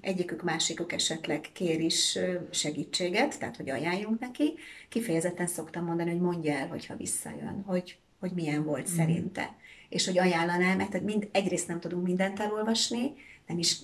egyikük, 0.00 0.42
másikuk 0.42 0.92
esetleg 0.92 1.48
kér 1.52 1.80
is 1.80 2.18
segítséget, 2.50 3.38
tehát 3.38 3.56
hogy 3.56 3.70
ajánljunk 3.70 4.20
neki, 4.20 4.54
kifejezetten 4.88 5.46
szoktam 5.46 5.84
mondani, 5.84 6.10
hogy 6.10 6.20
mondja 6.20 6.52
el, 6.52 6.68
hogyha 6.68 6.96
visszajön, 6.96 7.62
hogy, 7.66 7.98
hogy 8.20 8.32
milyen 8.32 8.64
volt 8.64 8.90
mm. 8.90 8.96
szerinte. 8.96 9.56
És 9.88 10.06
hogy 10.06 10.18
ajánlanám, 10.18 10.76
mert 10.76 11.00
mind, 11.00 11.28
egyrészt 11.32 11.68
nem 11.68 11.80
tudunk 11.80 12.06
mindent 12.06 12.40
elolvasni, 12.40 13.12
nem 13.46 13.58
is, 13.58 13.78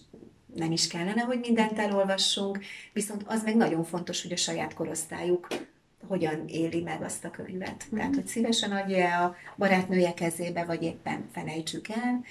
nem 0.55 0.73
is 0.73 0.87
kellene, 0.87 1.23
hogy 1.23 1.39
mindent 1.41 1.79
elolvassunk, 1.79 2.59
viszont 2.93 3.23
az 3.27 3.43
meg 3.43 3.57
nagyon 3.57 3.85
fontos, 3.85 4.23
hogy 4.23 4.33
a 4.33 4.37
saját 4.37 4.75
korosztályuk 4.75 5.47
hogyan 6.07 6.47
éli 6.47 6.83
meg 6.83 7.02
azt 7.02 7.25
a 7.25 7.30
könyvet. 7.30 7.87
Mm. 7.95 7.97
Tehát, 7.97 8.14
hogy 8.14 8.26
szívesen 8.26 8.73
adja 8.73 9.25
a 9.25 9.35
barátnője 9.57 10.14
kezébe, 10.14 10.64
vagy 10.64 10.83
éppen 10.83 11.25
felejtsük 11.33 11.88
el. 11.88 12.25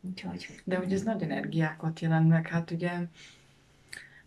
Úgyhogy 0.00 0.60
De 0.64 0.76
hogy 0.76 0.92
ez 0.92 1.02
nagy 1.02 1.22
energiákat 1.22 2.00
jelent 2.00 2.28
meg, 2.28 2.48
hát 2.48 2.70
ugye, 2.70 2.90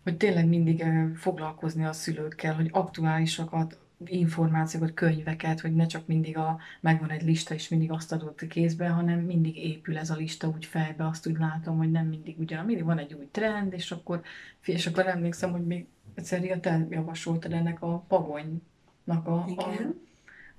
hogy 0.02 0.16
tényleg 0.16 0.46
mindig 0.46 0.84
foglalkozni 1.14 1.84
a 1.84 1.92
szülőkkel, 1.92 2.54
hogy 2.54 2.68
aktuálisakat, 2.72 3.78
információkat, 4.04 4.94
könyveket, 4.94 5.60
hogy 5.60 5.74
ne 5.74 5.86
csak 5.86 6.06
mindig 6.06 6.36
a, 6.36 6.58
megvan 6.80 7.10
egy 7.10 7.22
lista, 7.22 7.54
és 7.54 7.68
mindig 7.68 7.90
azt 7.90 8.12
adott 8.12 8.46
kézbe, 8.46 8.88
hanem 8.88 9.18
mindig 9.18 9.56
épül 9.56 9.98
ez 9.98 10.10
a 10.10 10.16
lista 10.16 10.48
úgy 10.48 10.64
fejbe, 10.64 11.06
azt 11.06 11.26
úgy 11.26 11.38
látom, 11.38 11.76
hogy 11.76 11.90
nem 11.90 12.06
mindig 12.06 12.38
ugyan, 12.38 12.64
mindig 12.64 12.84
van 12.84 12.98
egy 12.98 13.14
új 13.14 13.28
trend, 13.30 13.72
és 13.72 13.90
akkor, 13.90 14.22
és 14.64 14.86
akkor 14.86 15.06
emlékszem, 15.06 15.50
hogy 15.50 15.66
még 15.66 15.86
egyszer 16.20 16.60
te 16.60 16.86
javasoltad 16.90 17.52
ennek 17.52 17.82
a 17.82 17.98
pagonynak 18.08 19.26
a, 19.26 19.44
a. 19.56 20.09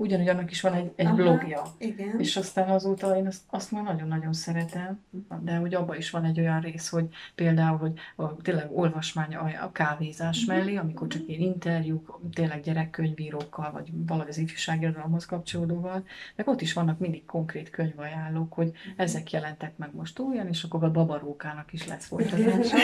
ugyanúgy 0.02 0.28
annak 0.28 0.52
is 0.52 0.62
van 0.62 0.74
egy, 0.74 0.92
egy 0.96 1.06
Aha. 1.06 1.16
blogja. 1.16 1.62
Igen. 1.78 2.20
És 2.20 2.38
aztán 2.38 2.70
azóta 2.70 3.18
én 3.18 3.28
azt, 3.28 3.42
azt 3.50 3.72
már 3.72 3.84
nagyon-nagyon 3.84 4.34
szeretem, 4.34 5.00
de 5.42 5.56
hogy 5.56 5.74
abban 5.74 5.98
is 5.98 6.10
van 6.10 6.26
egy 6.26 6.40
olyan 6.40 6.62
rész, 6.62 6.90
hogy 6.90 7.06
például, 7.36 7.78
hogy 7.78 7.94
a, 8.16 8.36
tényleg 8.36 8.72
olvasmány 8.72 9.36
a, 9.36 9.64
a 9.64 9.72
kávézás 9.72 10.46
mellé, 10.46 10.76
amikor 10.76 11.08
csak 11.08 11.28
ilyen 11.28 11.42
interjúk, 11.42 12.20
tényleg 12.34 12.62
gyerekkönyvírókkal, 12.62 13.72
vagy 13.72 13.90
valahogy 14.08 14.30
az 14.30 14.38
ifjúságirodalomhoz 14.38 15.26
kapcsolódóval, 15.26 16.04
meg 16.36 16.48
ott 16.48 16.62
is 16.62 16.74
vannak 16.74 17.00
mindig 17.00 17.26
konkrét 17.26 17.70
könyvajánlók, 17.70 18.54
hogy 18.54 18.72
ezek 18.96 19.32
jelentek 19.32 19.78
meg 19.78 19.96
most 19.96 20.20
olyan, 20.20 20.48
és 20.48 20.64
akkor 20.64 20.84
a 20.84 20.92
babarókának 20.92 21.74
is 21.74 21.88
lesz 21.88 22.06
folytatása. 22.06 22.78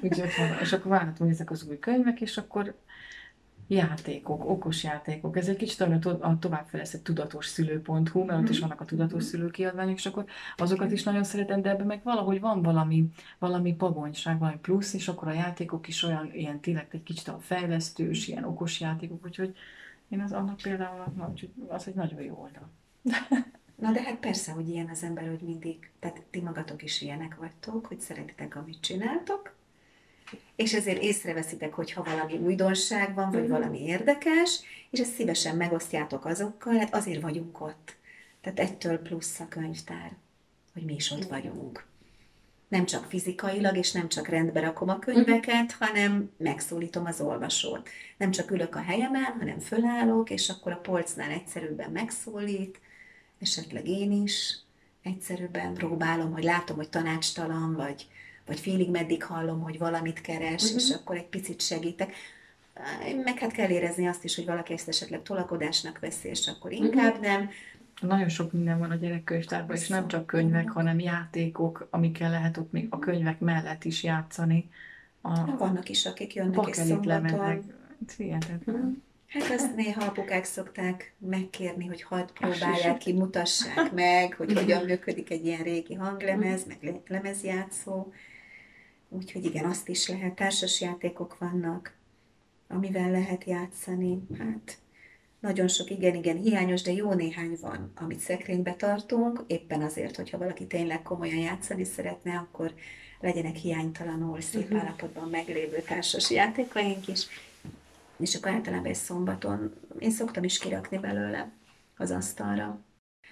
Úgyhogy, 0.00 0.30
és 0.60 0.72
akkor 0.72 0.90
várhatom, 0.90 1.26
hogy 1.26 1.34
ezek 1.34 1.50
az 1.50 1.66
új 1.68 1.78
könyvek, 1.78 2.20
és 2.20 2.36
akkor 2.36 2.74
játékok, 3.72 4.50
okos 4.50 4.84
játékok. 4.84 5.36
Ez 5.36 5.48
egy 5.48 5.56
kicsit 5.56 5.80
olyan 5.80 6.02
a 6.02 6.38
továbbfejlesztett 6.38 7.04
tudatos 7.04 7.46
szülő.hu, 7.46 8.24
mert 8.24 8.40
ott 8.40 8.48
is 8.48 8.58
vannak 8.58 8.80
a 8.80 8.84
tudatos 8.84 9.24
szülőkiadványok, 9.24 9.96
és 9.96 10.06
akkor 10.06 10.24
azokat 10.56 10.92
is 10.92 11.02
nagyon 11.02 11.24
szeretem, 11.24 11.62
de 11.62 11.70
ebben 11.70 11.86
meg 11.86 12.00
valahogy 12.02 12.40
van 12.40 12.62
valami, 12.62 13.04
valami 13.38 13.74
pagonyság, 13.74 14.38
valami 14.38 14.58
plusz, 14.58 14.94
és 14.94 15.08
akkor 15.08 15.28
a 15.28 15.32
játékok 15.32 15.88
is 15.88 16.02
olyan, 16.02 16.30
ilyen 16.32 16.60
tényleg 16.60 16.86
egy 16.90 17.02
kicsit 17.02 17.28
a 17.28 17.38
fejlesztős, 17.40 18.28
ilyen 18.28 18.44
okos 18.44 18.80
játékok, 18.80 19.24
úgyhogy 19.24 19.56
én 20.08 20.20
az 20.20 20.32
annak 20.32 20.56
például 20.62 21.04
az 21.68 21.88
egy 21.88 21.94
nagyon 21.94 22.22
jó 22.22 22.38
oldal. 22.42 22.70
Na 23.74 23.92
de 23.92 24.02
hát 24.02 24.16
persze, 24.16 24.52
hogy 24.52 24.68
ilyen 24.68 24.88
az 24.88 25.02
ember, 25.02 25.28
hogy 25.28 25.40
mindig, 25.40 25.90
tehát 25.98 26.22
ti 26.30 26.40
magatok 26.40 26.82
is 26.82 27.00
ilyenek 27.00 27.34
vagytok, 27.34 27.86
hogy 27.86 28.00
szeretitek, 28.00 28.56
amit 28.56 28.80
csináltok, 28.80 29.54
és 30.56 30.72
ezért 30.72 31.02
észreveszitek, 31.02 31.74
hogy 31.74 31.92
ha 31.92 32.02
valami 32.02 32.36
újdonság 32.36 33.14
van, 33.14 33.30
vagy 33.30 33.40
uh-huh. 33.40 33.58
valami 33.58 33.82
érdekes, 33.84 34.60
és 34.90 35.00
ezt 35.00 35.14
szívesen 35.14 35.56
megosztjátok 35.56 36.24
azokkal, 36.24 36.76
hát 36.76 36.94
azért 36.94 37.22
vagyunk 37.22 37.60
ott. 37.60 37.96
Tehát 38.40 38.60
ettől 38.60 38.98
plusz 38.98 39.40
a 39.40 39.48
könyvtár, 39.48 40.12
hogy 40.72 40.84
mi 40.84 40.94
is 40.94 41.10
ott 41.10 41.24
vagyunk. 41.24 41.86
Nem 42.68 42.86
csak 42.86 43.04
fizikailag, 43.04 43.76
és 43.76 43.92
nem 43.92 44.08
csak 44.08 44.28
rendbe 44.28 44.60
rakom 44.60 44.88
a 44.88 44.98
könyveket, 44.98 45.72
uh-huh. 45.72 45.88
hanem 45.88 46.30
megszólítom 46.36 47.06
az 47.06 47.20
olvasót. 47.20 47.88
Nem 48.16 48.30
csak 48.30 48.50
ülök 48.50 48.74
a 48.74 48.82
helyemen, 48.82 49.36
hanem 49.38 49.58
fölállok, 49.58 50.30
és 50.30 50.48
akkor 50.48 50.72
a 50.72 50.80
polcnál 50.80 51.30
egyszerűbben 51.30 51.90
megszólít, 51.90 52.80
esetleg 53.40 53.88
én 53.88 54.12
is 54.12 54.58
egyszerűbben 55.02 55.74
próbálom, 55.74 56.32
hogy 56.32 56.44
látom, 56.44 56.76
hogy 56.76 56.88
tanácstalan, 56.88 57.74
vagy, 57.74 58.06
vagy 58.46 58.60
félig 58.60 58.90
meddig 58.90 59.24
hallom, 59.24 59.60
hogy 59.60 59.78
valamit 59.78 60.20
keres, 60.20 60.62
uh-huh. 60.62 60.80
és 60.80 60.90
akkor 60.90 61.16
egy 61.16 61.26
picit 61.26 61.60
segítek. 61.60 62.14
Meg 63.24 63.38
hát 63.38 63.52
kell 63.52 63.68
érezni 63.68 64.06
azt 64.06 64.24
is, 64.24 64.34
hogy 64.34 64.46
valaki 64.46 64.72
ezt 64.72 64.88
esetleg 64.88 65.22
tolakodásnak 65.22 65.98
veszi, 65.98 66.28
és 66.28 66.46
akkor 66.46 66.72
inkább 66.72 67.10
uh-huh. 67.10 67.26
nem. 67.26 67.50
Nagyon 68.00 68.28
sok 68.28 68.52
minden 68.52 68.78
van 68.78 68.90
a 68.90 68.94
gyerekkönyvtárban, 68.94 69.76
és 69.76 69.88
nem 69.88 70.08
csak 70.08 70.26
könyvek, 70.26 70.70
hanem 70.70 70.98
játékok, 70.98 71.86
amikkel 71.90 72.30
lehet 72.30 72.56
ott 72.56 72.72
még 72.72 72.86
a 72.90 72.98
könyvek 72.98 73.40
mellett 73.40 73.84
is 73.84 74.02
játszani. 74.02 74.70
A, 75.20 75.56
Vannak 75.56 75.88
is, 75.88 76.06
akik 76.06 76.34
jönnek 76.34 76.68
és 76.68 76.76
szombaton. 76.76 77.64
Hihetetlen. 78.16 79.02
Hát 79.32 79.50
azt 79.50 79.76
néha 79.76 80.04
apukák 80.04 80.44
szokták 80.44 81.14
megkérni, 81.18 81.86
hogy 81.86 82.02
hadd 82.02 82.26
próbálják 82.32 82.98
ki, 82.98 83.12
mutassák 83.12 83.92
meg, 83.92 84.34
hogy 84.34 84.52
hogyan 84.52 84.84
működik 84.84 85.30
egy 85.30 85.46
ilyen 85.46 85.62
régi 85.62 85.94
hanglemez, 85.94 86.64
meg 86.66 87.00
lemezjátszó. 87.08 88.12
Úgyhogy 89.14 89.44
igen, 89.44 89.64
azt 89.64 89.88
is 89.88 90.08
lehet. 90.08 90.34
Társas 90.34 90.80
játékok 90.80 91.38
vannak, 91.38 91.94
amivel 92.68 93.10
lehet 93.10 93.44
játszani. 93.44 94.22
Hát 94.38 94.78
nagyon 95.40 95.68
sok 95.68 95.90
igen-igen 95.90 96.36
hiányos, 96.36 96.82
de 96.82 96.92
jó 96.92 97.12
néhány 97.12 97.56
van, 97.60 97.92
amit 97.94 98.18
szekrénybe 98.18 98.74
tartunk, 98.74 99.44
éppen 99.46 99.82
azért, 99.82 100.16
hogyha 100.16 100.38
valaki 100.38 100.66
tényleg 100.66 101.02
komolyan 101.02 101.38
játszani 101.38 101.84
szeretne, 101.84 102.36
akkor 102.36 102.74
legyenek 103.20 103.56
hiánytalanul, 103.56 104.40
szép 104.40 104.62
uh-huh. 104.62 104.80
állapotban 104.80 105.28
meglévő 105.28 105.82
társas 105.86 106.30
játékaink 106.30 107.08
is, 107.08 107.26
és 108.16 108.34
akkor 108.34 108.50
általában 108.50 108.86
egy 108.86 108.94
szombaton 108.94 109.74
én 109.98 110.10
szoktam 110.10 110.44
is 110.44 110.58
kirakni 110.58 110.98
belőle 110.98 111.52
az 111.96 112.10
asztalra. 112.10 112.80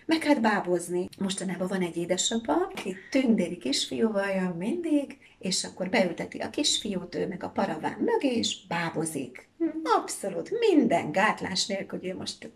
Meg 0.07 0.23
hát 0.23 0.40
bábozni. 0.40 1.09
Mostanában 1.19 1.69
van 1.69 1.83
egy 1.83 1.97
édesapa, 1.97 2.52
aki 2.52 2.97
tündéri 3.11 3.57
kisfiúval 3.57 4.28
jön 4.28 4.54
mindig, 4.59 5.19
és 5.38 5.64
akkor 5.64 5.88
beülteti 5.88 6.38
a 6.38 6.50
kisfiút, 6.50 7.14
ő 7.14 7.26
meg 7.26 7.42
a 7.42 7.49
paraván 7.49 7.99
mögé, 7.99 8.37
és 8.37 8.66
bábozik. 8.66 9.49
Abszolút 9.83 10.50
minden 10.71 11.12
gátlás 11.12 11.66
nélkül, 11.66 11.99
hogy 11.99 12.09
ő 12.09 12.16
most 12.16 12.50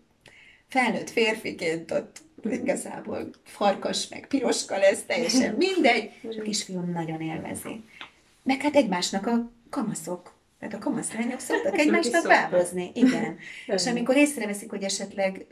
felnőtt 0.67 1.09
férfiként 1.09 1.91
ott 1.91 2.21
igazából 2.43 3.29
farkas 3.43 4.07
meg 4.07 4.27
piroska 4.27 4.77
lesz, 4.77 5.03
teljesen 5.03 5.55
mindegy, 5.67 6.11
és 6.21 6.37
a 6.37 6.41
kisfiú 6.41 6.79
nagyon 6.79 7.21
élvezi. 7.21 7.83
Meg 8.43 8.61
hát 8.61 8.75
egymásnak 8.75 9.27
a 9.27 9.51
kamaszok 9.69 10.33
tehát 10.59 10.75
a 10.75 10.89
kamaszlányok 10.89 11.39
szoktak 11.39 11.79
egymásnak 11.79 12.27
bábozni. 12.27 12.91
Igen. 12.93 13.37
és 13.75 13.85
amikor 13.85 14.15
észreveszik, 14.15 14.69
hogy 14.69 14.83
esetleg 14.83 15.45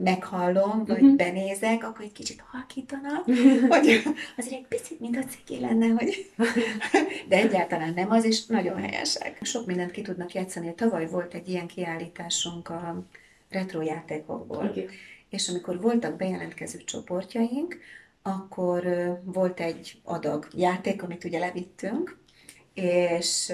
meghallom, 0.00 0.84
vagy 0.84 1.00
uh-huh. 1.00 1.16
benézek, 1.16 1.84
akkor 1.84 2.04
egy 2.04 2.12
kicsit 2.12 2.44
halkítanak, 2.46 3.24
vagy 3.68 4.02
azért 4.36 4.56
egy 4.56 4.66
picit, 4.68 5.00
mint 5.00 5.16
a 5.16 5.24
ciki 5.24 5.60
lenne, 5.60 5.86
hogy... 5.86 6.30
De 7.28 7.36
egyáltalán 7.36 7.94
nem 7.94 8.10
az, 8.10 8.24
és 8.24 8.46
nagyon 8.46 8.76
helyesek. 8.82 9.38
Sok 9.42 9.66
mindent 9.66 9.90
ki 9.90 10.02
tudnak 10.02 10.32
játszani. 10.32 10.74
Tavaly 10.74 11.06
volt 11.06 11.34
egy 11.34 11.48
ilyen 11.48 11.66
kiállításunk 11.66 12.68
a 12.68 13.02
retro 13.50 13.82
játékokból, 13.82 14.64
okay. 14.64 14.88
és 15.30 15.48
amikor 15.48 15.80
voltak 15.80 16.16
bejelentkező 16.16 16.78
csoportjaink, 16.84 17.78
akkor 18.22 18.84
volt 19.24 19.60
egy 19.60 20.00
adag 20.04 20.48
játék, 20.54 21.02
amit 21.02 21.24
ugye 21.24 21.38
levittünk, 21.38 22.18
és 22.74 23.52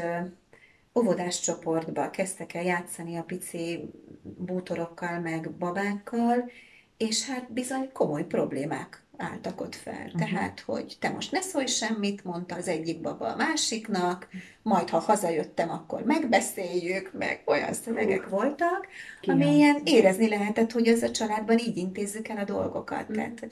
óvodás 0.99 1.41
csoportba 1.41 2.11
kezdtek 2.11 2.55
el 2.55 2.63
játszani 2.63 3.17
a 3.17 3.23
pici 3.23 3.91
bútorokkal, 4.23 5.21
meg 5.21 5.51
babákkal, 5.51 6.51
és 6.97 7.29
hát 7.29 7.53
bizony 7.53 7.91
komoly 7.93 8.25
problémák 8.25 9.05
álltak 9.17 9.61
ott 9.61 9.75
fel. 9.75 10.05
Uh-huh. 10.07 10.31
Tehát, 10.31 10.61
hogy 10.61 10.97
te 11.01 11.09
most 11.09 11.33
ne 11.33 11.41
szólj 11.41 11.67
semmit, 11.67 12.25
mondta 12.25 12.55
az 12.55 12.69
egyik 12.69 13.01
baba 13.01 13.27
a 13.27 13.37
másiknak, 13.37 14.29
majd 14.63 14.89
ha 14.89 14.99
hazajöttem, 14.99 15.71
akkor 15.71 16.03
megbeszéljük, 16.03 17.13
meg 17.19 17.43
olyan 17.45 17.73
szövegek 17.73 18.25
uh. 18.25 18.31
voltak, 18.31 18.87
ami 19.23 19.55
ilyen 19.55 19.81
érezni 19.85 20.29
lehetett, 20.29 20.73
hogy 20.73 20.87
ez 20.87 21.03
a 21.03 21.11
családban 21.11 21.59
így 21.59 21.77
intézzük 21.77 22.29
el 22.29 22.37
a 22.37 22.45
dolgokat. 22.45 23.01
Uh-huh. 23.01 23.17
Tehát, 23.17 23.49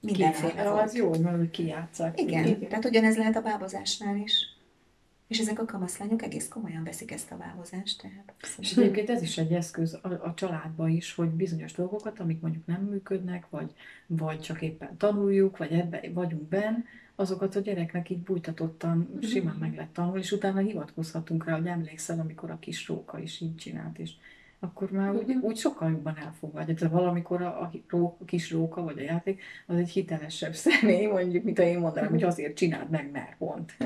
mindenféle 0.00 0.70
volt. 0.70 0.82
Az 0.82 0.94
jó, 0.94 1.08
hogy 1.08 1.50
kijátszák. 1.50 2.20
Igen, 2.20 2.46
Igen, 2.46 2.68
tehát 2.68 2.84
ugyanez 2.84 3.16
lehet 3.16 3.36
a 3.36 3.40
bábozásnál 3.40 4.16
is. 4.16 4.57
És 5.28 5.38
ezek 5.38 5.60
a 5.60 5.64
kamaszlányok 5.64 6.22
egész 6.22 6.48
komolyan 6.48 6.84
veszik 6.84 7.10
ezt 7.10 7.30
a 7.30 7.36
váhozást. 7.36 8.00
Tehát 8.00 8.34
és 8.58 8.76
egyébként 8.76 9.10
ez 9.10 9.22
is 9.22 9.38
egy 9.38 9.52
eszköz 9.52 9.98
a, 10.02 10.08
a 10.08 10.34
családban 10.34 10.88
is, 10.88 11.14
hogy 11.14 11.28
bizonyos 11.28 11.72
dolgokat, 11.72 12.20
amik 12.20 12.40
mondjuk 12.40 12.66
nem 12.66 12.80
működnek, 12.82 13.46
vagy, 13.50 13.72
vagy 14.06 14.40
csak 14.40 14.62
éppen 14.62 14.96
tanuljuk, 14.96 15.56
vagy 15.56 15.72
ebbe 15.72 16.00
vagyunk 16.12 16.48
benn, 16.48 16.74
azokat 17.14 17.56
a 17.56 17.60
gyereknek 17.60 18.10
így 18.10 18.18
bújtatottan 18.18 18.96
mm-hmm. 18.96 19.20
simán 19.20 19.56
meg 19.56 19.74
lehet 19.74 19.90
tanulni, 19.90 20.18
és 20.18 20.32
utána 20.32 20.58
hivatkozhatunk 20.58 21.44
rá, 21.44 21.56
hogy 21.56 21.66
emlékszel, 21.66 22.20
amikor 22.20 22.50
a 22.50 22.58
kis 22.58 22.88
róka 22.88 23.18
is 23.18 23.40
így 23.40 23.56
csinált, 23.56 23.98
és 23.98 24.10
akkor 24.60 24.90
már 24.90 25.14
úgy, 25.14 25.26
mm-hmm. 25.26 25.42
úgy 25.42 25.56
sokkal 25.56 25.90
jobban 25.90 26.16
elfogadja. 26.16 26.74
Tehát 26.74 26.94
valamikor 26.94 27.42
a, 27.42 27.60
a, 27.60 27.70
ró, 27.88 28.16
a 28.20 28.24
kis 28.24 28.50
róka 28.50 28.82
vagy 28.82 28.98
a 28.98 29.02
játék 29.02 29.42
az 29.66 29.76
egy 29.76 29.90
hitelesebb 29.90 30.54
személy, 30.66 31.06
mondjuk, 31.06 31.44
mint 31.44 31.58
ha 31.58 31.64
én 31.64 31.78
mondanám, 31.78 32.10
hogy 32.10 32.22
azért 32.22 32.56
csináld 32.56 32.90
meg, 32.90 33.10
mert 33.10 33.36
pont. 33.36 33.76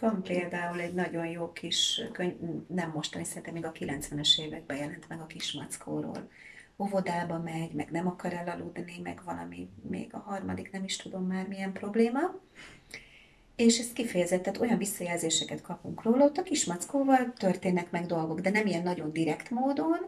Van 0.00 0.22
például 0.22 0.80
egy 0.80 0.94
nagyon 0.94 1.26
jó 1.26 1.52
kis 1.52 2.00
könyv, 2.12 2.34
nem 2.66 2.90
mostani, 2.94 3.24
szerintem 3.24 3.52
még 3.52 3.64
a 3.64 3.72
90-es 3.72 4.40
években 4.40 4.76
jelent 4.76 5.08
meg 5.08 5.20
a 5.20 5.26
kismackóról. 5.26 6.28
Óvodába 6.76 7.38
megy, 7.38 7.72
meg 7.72 7.90
nem 7.90 8.06
akar 8.06 8.32
elaludni, 8.32 9.00
meg 9.02 9.20
valami, 9.24 9.68
még 9.88 10.14
a 10.14 10.18
harmadik, 10.18 10.70
nem 10.70 10.84
is 10.84 10.96
tudom 10.96 11.26
már 11.26 11.48
milyen 11.48 11.72
probléma. 11.72 12.20
És 13.56 13.78
ez 13.78 13.92
kifejezett, 13.92 14.42
tehát 14.42 14.60
olyan 14.60 14.78
visszajelzéseket 14.78 15.62
kapunk 15.62 16.02
róla, 16.02 16.24
ott 16.24 16.36
a 16.36 16.42
kismackóval 16.42 17.32
történnek 17.32 17.90
meg 17.90 18.06
dolgok, 18.06 18.40
de 18.40 18.50
nem 18.50 18.66
ilyen 18.66 18.82
nagyon 18.82 19.12
direkt 19.12 19.50
módon, 19.50 19.98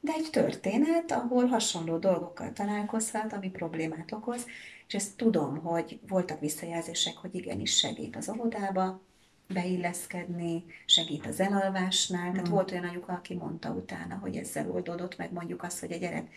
de 0.00 0.12
egy 0.12 0.28
történet, 0.30 1.12
ahol 1.12 1.46
hasonló 1.46 1.98
dolgokkal 1.98 2.52
találkozhat, 2.52 3.32
ami 3.32 3.50
problémát 3.50 4.12
okoz, 4.12 4.46
és 4.86 4.94
ezt 4.94 5.16
tudom, 5.16 5.58
hogy 5.58 6.00
voltak 6.08 6.40
visszajelzések, 6.40 7.16
hogy 7.16 7.34
igenis 7.34 7.76
segít 7.76 8.16
az 8.16 8.28
óvodába, 8.28 9.00
beilleszkedni, 9.48 10.64
segít 10.86 11.26
az 11.26 11.40
elalvásnál. 11.40 12.30
Tehát 12.30 12.48
mm. 12.48 12.52
volt 12.52 12.70
olyan 12.70 12.84
anyuka, 12.84 13.12
aki 13.12 13.34
mondta 13.34 13.70
utána, 13.70 14.14
hogy 14.14 14.36
ezzel 14.36 14.70
oldódott 14.70 15.16
meg 15.16 15.32
mondjuk 15.32 15.62
azt, 15.62 15.80
hogy 15.80 15.92
a 15.92 15.96
gyerek 15.96 16.28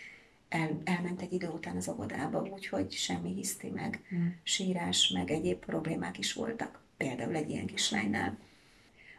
el, 0.50 0.82
elment 0.84 1.22
egy 1.22 1.34
idő 1.34 1.48
után 1.48 1.76
az 1.76 1.90
óvodába, 1.90 2.42
úgyhogy 2.42 2.92
semmi 2.92 3.34
hiszti 3.34 3.70
meg, 3.70 4.02
mm. 4.16 4.28
sírás, 4.44 5.10
meg 5.10 5.32
egyéb 5.32 5.58
problémák 5.58 6.18
is 6.18 6.34
voltak. 6.34 6.82
Például 6.98 7.36
egy 7.36 7.50
ilyen 7.50 7.66
kislánynál. 7.66 8.38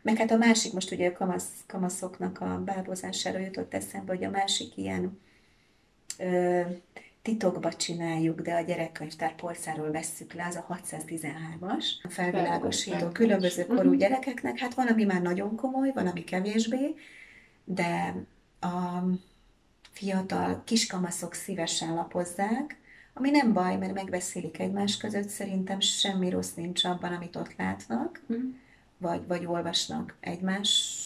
Meg 0.03 0.17
hát 0.17 0.31
a 0.31 0.37
másik, 0.37 0.73
most 0.73 0.91
ugye 0.91 1.09
a 1.09 1.13
kamasz, 1.13 1.51
kamaszoknak 1.67 2.41
a 2.41 2.63
bábozására 2.65 3.39
jutott 3.39 3.75
eszembe, 3.75 4.15
hogy 4.15 4.25
a 4.25 4.31
másik 4.31 4.77
ilyen 4.77 5.21
ö, 6.19 6.63
titokba 7.29 7.73
csináljuk, 7.73 8.41
de 8.41 8.55
a 8.55 8.61
gyerekkönyvtár 8.61 9.35
polcáról 9.35 9.91
vesszük 9.91 10.33
le, 10.33 10.47
az 10.47 10.57
a 10.57 10.67
613-as, 10.69 11.85
a 12.03 12.09
felvilágosító 12.09 13.09
különböző 13.09 13.67
korú 13.67 13.79
uh-huh. 13.79 13.97
gyerekeknek. 13.97 14.59
Hát 14.59 14.75
van, 14.75 14.87
ami 14.87 15.05
már 15.05 15.23
nagyon 15.23 15.57
komoly, 15.57 15.91
van, 15.95 16.07
ami 16.07 16.25
kevésbé, 16.25 16.95
de 17.65 18.15
a 18.61 19.03
fiatal 19.91 20.63
kiskamaszok 20.65 21.35
szívesen 21.35 21.95
lapozzák, 21.95 22.77
ami 23.15 23.31
nem 23.31 23.53
baj, 23.53 23.77
mert 23.77 23.95
megbeszélik 23.95 24.59
egymás 24.59 24.97
között, 24.97 25.29
szerintem 25.29 25.81
semmi 25.81 26.31
rossz 26.31 26.55
nincs 26.55 26.85
abban, 26.85 27.13
amit 27.13 27.37
ott 27.37 27.57
látnak, 27.57 28.21
uh-huh. 28.27 28.45
vagy, 28.99 29.27
vagy 29.27 29.47
olvasnak 29.47 30.17
egymás 30.21 31.03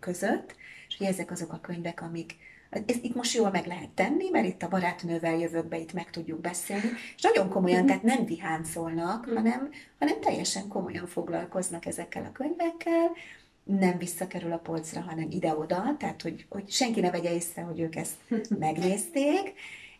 között, 0.00 0.54
és 0.88 0.96
hogy 0.96 1.06
ezek 1.06 1.30
azok 1.30 1.52
a 1.52 1.60
könyvek, 1.60 2.02
amik, 2.02 2.36
ezt 2.70 3.04
itt 3.04 3.14
most 3.14 3.34
jól 3.34 3.50
meg 3.50 3.66
lehet 3.66 3.88
tenni, 3.88 4.28
mert 4.30 4.46
itt 4.46 4.62
a 4.62 4.68
barátnővel 4.68 5.38
jövök 5.38 5.66
be, 5.66 5.78
itt 5.78 5.92
meg 5.92 6.10
tudjuk 6.10 6.40
beszélni, 6.40 6.88
és 7.16 7.22
nagyon 7.22 7.48
komolyan, 7.48 7.78
mm-hmm. 7.78 7.86
tehát 7.86 8.02
nem 8.02 8.24
viháncolnak, 8.24 9.26
mm-hmm. 9.26 9.36
hanem, 9.36 9.70
hanem 9.98 10.20
teljesen 10.20 10.68
komolyan 10.68 11.06
foglalkoznak 11.06 11.86
ezekkel 11.86 12.24
a 12.24 12.32
könyvekkel, 12.32 13.10
nem 13.64 13.98
visszakerül 13.98 14.52
a 14.52 14.58
polcra, 14.58 15.00
hanem 15.00 15.26
ide-oda, 15.30 15.96
tehát 15.98 16.22
hogy, 16.22 16.46
hogy 16.48 16.70
senki 16.70 17.00
ne 17.00 17.10
vegye 17.10 17.32
észre, 17.34 17.62
hogy 17.62 17.80
ők 17.80 17.96
ezt 17.96 18.16
megnézték, 18.58 19.54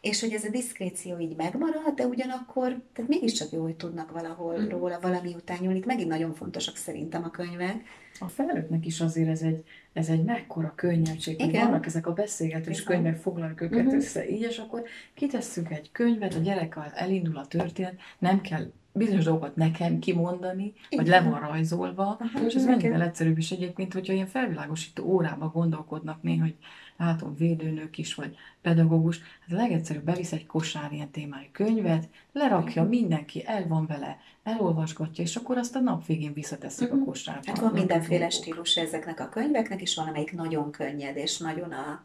és 0.06 0.20
hogy 0.20 0.32
ez 0.32 0.44
a 0.44 0.50
diszkréció 0.50 1.18
így 1.18 1.36
megmarad, 1.36 1.94
de 1.94 2.06
ugyanakkor, 2.06 2.80
tehát 2.92 3.10
mégiscsak 3.10 3.50
jó, 3.50 3.62
hogy 3.62 3.76
tudnak 3.76 4.10
valahol 4.10 4.60
mm. 4.60 4.68
róla 4.68 5.00
valami 5.00 5.34
után 5.34 5.58
nyúlni. 5.60 5.82
Megint 5.86 6.08
nagyon 6.08 6.34
fontosak 6.34 6.76
szerintem 6.76 7.24
a 7.24 7.30
könyvek. 7.30 7.82
A 8.18 8.28
felnőttnek 8.28 8.86
is 8.86 9.00
azért 9.00 9.28
ez 9.28 9.42
egy, 9.42 9.64
ez 9.92 10.08
egy 10.08 10.24
mekkora 10.24 10.72
könnyedség, 10.76 11.40
hogy 11.40 11.52
vannak 11.52 11.86
ezek 11.86 12.06
a 12.06 12.12
beszélgetős 12.12 12.82
könyvek, 12.82 13.16
foglaljuk 13.16 13.60
őket 13.60 13.78
uh-huh. 13.78 13.94
össze 13.94 14.28
így, 14.28 14.42
és 14.42 14.58
akkor 14.58 14.82
kitesszük 15.14 15.70
egy 15.70 15.90
könyvet, 15.92 16.34
a 16.34 16.38
gyerekkel 16.38 16.92
elindul 16.94 17.36
a 17.36 17.46
történet, 17.46 17.94
nem 18.18 18.40
kell 18.40 18.70
bizonyos 18.92 19.24
dolgokat 19.24 19.56
nekem 19.56 19.98
kimondani, 19.98 20.64
Igen. 20.64 21.04
vagy 21.04 21.06
le 21.06 21.20
van 21.20 21.40
rajzolva, 21.40 22.16
Aha, 22.20 22.46
és 22.46 22.54
ez 22.54 22.64
mennyivel 22.64 23.02
egyszerűbb 23.02 23.38
is 23.38 23.50
egyébként, 23.50 23.92
hogyha 23.92 24.12
ilyen 24.12 24.26
felvilágosító 24.26 25.04
órába 25.04 25.48
gondolkodnak 25.48 26.22
néha, 26.22 26.42
hogy 26.42 26.56
látom 26.96 27.36
védőnök 27.36 27.98
is, 27.98 28.14
vagy 28.14 28.36
pedagógus, 28.62 29.18
hát 29.18 29.58
a 29.58 29.62
legegyszerűbb 29.62 30.04
bevisz 30.04 30.32
egy 30.32 30.46
kosár 30.46 30.92
ilyen 30.92 31.10
témájú 31.10 31.48
könyvet, 31.52 32.08
lerakja, 32.32 32.82
mindenki 32.82 33.46
el 33.46 33.66
van 33.68 33.86
vele, 33.86 34.18
elolvasgatja, 34.42 35.24
és 35.24 35.36
akkor 35.36 35.56
azt 35.56 35.76
a 35.76 35.80
nap 35.80 36.06
végén 36.06 36.32
visszateszik 36.32 36.88
uh-huh. 36.88 37.02
a 37.02 37.04
kosárba. 37.04 37.42
Hát 37.46 37.58
van 37.58 37.72
mindenféle 37.72 38.30
stílus 38.30 38.76
ezeknek 38.76 39.20
a 39.20 39.28
könyveknek, 39.28 39.80
és 39.80 39.94
valamelyik 39.94 40.32
nagyon 40.32 40.70
könnyed, 40.70 41.16
és 41.16 41.38
nagyon 41.38 41.72
a, 41.72 42.04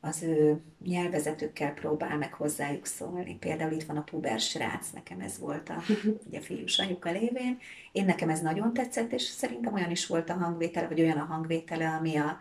az 0.00 0.22
ő 0.22 0.60
nyelvezetükkel 0.84 1.74
próbál 1.74 2.16
meg 2.16 2.32
hozzájuk 2.32 2.86
szólni. 2.86 3.36
Például 3.36 3.72
itt 3.72 3.84
van 3.84 3.96
a 3.96 4.02
puber 4.02 4.40
srác, 4.40 4.90
nekem 4.94 5.20
ez 5.20 5.38
volt 5.38 5.68
a 5.68 5.82
ugye, 6.26 6.40
fiús 6.40 6.78
anyuka 6.78 7.10
lévén. 7.10 7.58
Én 7.92 8.04
nekem 8.04 8.28
ez 8.28 8.40
nagyon 8.40 8.72
tetszett, 8.72 9.12
és 9.12 9.22
szerintem 9.22 9.74
olyan 9.74 9.90
is 9.90 10.06
volt 10.06 10.30
a 10.30 10.34
hangvétele, 10.34 10.88
vagy 10.88 11.00
olyan 11.00 11.18
a 11.18 11.24
hangvétele, 11.24 11.88
ami 11.88 12.16
a 12.16 12.38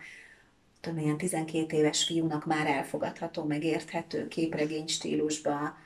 tudom, 0.79 0.99
ilyen 0.99 1.17
12 1.17 1.77
éves 1.77 2.03
fiúnak 2.03 2.45
már 2.45 2.67
elfogadható, 2.67 3.43
megérthető 3.43 4.27
képregény 4.27 4.87
stílusba, 4.87 5.77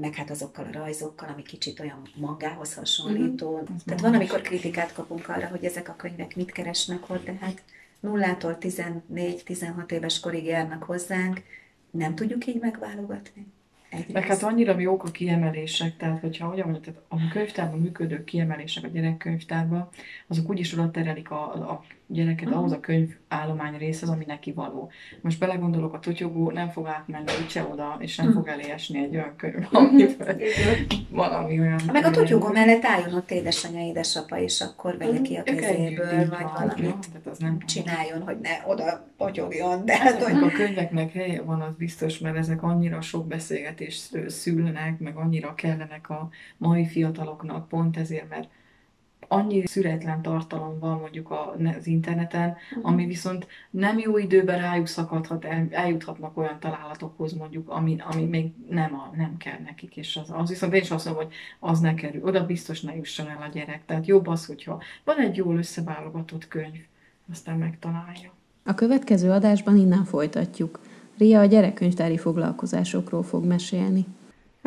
meg 0.00 0.14
hát 0.14 0.30
azokkal 0.30 0.64
a 0.64 0.78
rajzokkal, 0.78 1.28
ami 1.28 1.42
kicsit 1.42 1.80
olyan 1.80 2.08
magához 2.14 2.74
hasonlító. 2.74 3.56
Mm-hmm. 3.56 3.76
Tehát 3.84 4.00
van, 4.00 4.14
amikor 4.14 4.40
kritikát 4.40 4.92
kapunk 4.92 5.28
arra, 5.28 5.46
hogy 5.46 5.64
ezek 5.64 5.88
a 5.88 5.96
könyvek 5.96 6.36
mit 6.36 6.52
keresnek 6.52 7.10
ott, 7.10 7.24
de 7.24 7.36
hát 7.40 7.62
nullától 8.00 8.56
14-16 8.60 9.90
éves 9.90 10.20
korig 10.20 10.44
járnak 10.44 10.82
hozzánk, 10.82 11.42
nem 11.90 12.14
tudjuk 12.14 12.46
így 12.46 12.60
megválogatni. 12.60 13.46
Egyrészt. 13.88 14.12
Meg 14.12 14.24
hát 14.24 14.42
annyira 14.42 14.78
jók 14.78 15.04
a 15.04 15.10
kiemelések, 15.10 15.96
tehát 15.96 16.20
hogyha 16.20 16.48
hogyan 16.48 16.68
mondjam, 16.68 16.94
tehát 16.94 17.02
a 17.08 17.32
könyvtárban 17.32 17.80
működő 17.80 18.24
kiemelések 18.24 18.84
a 18.84 18.88
gyerekkönyvtárban, 18.88 19.88
azok 20.26 20.48
úgyis 20.48 20.72
oda 20.72 20.90
terelik 20.90 21.30
a, 21.30 21.70
a 21.70 21.84
gyereket 22.06 22.44
uh-huh. 22.44 22.58
ahhoz 22.58 22.72
a 22.72 22.80
könyv 22.80 23.16
állomány 23.28 23.78
részhez, 23.78 24.08
ami 24.08 24.24
neki 24.24 24.52
való. 24.52 24.90
Most 25.20 25.38
belegondolok, 25.38 25.94
a 25.94 25.98
tutyogó 25.98 26.50
nem 26.50 26.68
fog 26.68 26.86
átmenni 26.86 27.30
úgyse 27.42 27.68
oda, 27.72 27.96
és 27.98 28.16
nem 28.16 28.26
uh-huh. 28.26 28.42
fog 28.42 28.52
elésni 28.52 28.98
egy 28.98 29.14
olyan 29.14 29.36
könyv, 29.36 29.54
mhm. 29.54 29.76
amiben 29.76 30.40
valami 31.10 31.60
olyan... 31.60 31.80
Meg 31.92 32.04
a 32.04 32.10
tutyogó 32.10 32.48
mellett 32.48 32.84
álljon 32.84 33.14
ott 33.14 33.30
édesanyja, 33.30 33.86
édesapa, 33.86 34.38
és 34.38 34.60
akkor 34.60 34.96
vegye 34.96 35.20
ki 35.20 35.36
a 35.36 35.42
kezéből, 35.42 36.28
vagy 36.28 36.46
valamit 36.54 37.06
tehát 37.12 37.26
az 37.30 37.38
nem 37.38 37.58
csináljon, 37.58 38.22
hogy 38.22 38.38
ne 38.40 38.50
oda 38.66 39.06
potyogjon. 39.16 39.84
De 39.84 39.96
hát, 39.96 40.22
hogy... 40.22 40.42
A 40.42 40.48
könyveknek 40.48 41.12
helye 41.12 41.42
van, 41.42 41.60
az 41.60 41.74
biztos, 41.74 42.18
mert 42.18 42.36
ezek 42.36 42.62
annyira 42.62 43.00
sok 43.00 43.26
beszélgetést 43.26 44.30
szülnek, 44.30 44.98
meg 44.98 45.16
annyira 45.16 45.54
kellenek 45.54 46.10
a 46.10 46.28
mai 46.56 46.86
fiataloknak, 46.86 47.68
pont 47.68 47.96
ezért, 47.96 48.28
mert 48.28 48.48
annyi 49.28 49.66
szüretlen 49.66 50.22
tartalom 50.22 50.78
van 50.78 50.98
mondjuk 51.00 51.30
az 51.78 51.86
interneten, 51.86 52.48
uh-huh. 52.48 52.92
ami 52.92 53.06
viszont 53.06 53.46
nem 53.70 53.98
jó 53.98 54.18
időben 54.18 54.58
rájuk 54.58 54.86
szakadhat, 54.86 55.44
el, 55.44 55.68
eljuthatnak 55.70 56.36
olyan 56.36 56.60
találatokhoz 56.60 57.32
mondjuk, 57.32 57.68
ami, 57.68 57.96
ami 58.10 58.24
még 58.24 58.52
nem, 58.68 58.94
a, 58.94 59.16
nem 59.16 59.36
kell 59.36 59.58
nekik, 59.64 59.96
és 59.96 60.16
az, 60.16 60.30
az 60.32 60.48
viszont 60.48 60.74
én 60.74 60.82
is 60.82 60.90
azt 60.90 61.04
mondom, 61.04 61.24
hogy 61.24 61.34
az 61.60 61.80
ne 61.80 61.94
kerül, 61.94 62.22
oda 62.22 62.46
biztos 62.46 62.80
ne 62.80 62.94
jusson 62.94 63.28
el 63.28 63.42
a 63.42 63.52
gyerek. 63.52 63.82
Tehát 63.86 64.06
jobb 64.06 64.26
az, 64.26 64.46
hogyha 64.46 64.82
van 65.04 65.18
egy 65.18 65.36
jól 65.36 65.56
összeválogatott 65.56 66.48
könyv, 66.48 66.80
aztán 67.30 67.58
megtalálja. 67.58 68.32
A 68.64 68.74
következő 68.74 69.30
adásban 69.30 69.76
innen 69.76 70.04
folytatjuk. 70.04 70.80
Ria 71.18 71.40
a 71.40 71.44
gyerekkönyvtári 71.44 72.18
foglalkozásokról 72.18 73.22
fog 73.22 73.44
mesélni. 73.44 74.06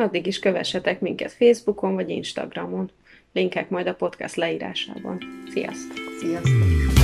Addig 0.00 0.26
is 0.26 0.38
kövessetek 0.38 1.00
minket 1.00 1.32
Facebookon 1.32 1.94
vagy 1.94 2.10
Instagramon 2.10 2.90
linkek 3.32 3.70
majd 3.70 3.86
a 3.86 3.94
podcast 3.94 4.36
leírásában. 4.36 5.18
Sziasztok! 5.52 5.98
Sziasztok! 6.20 6.97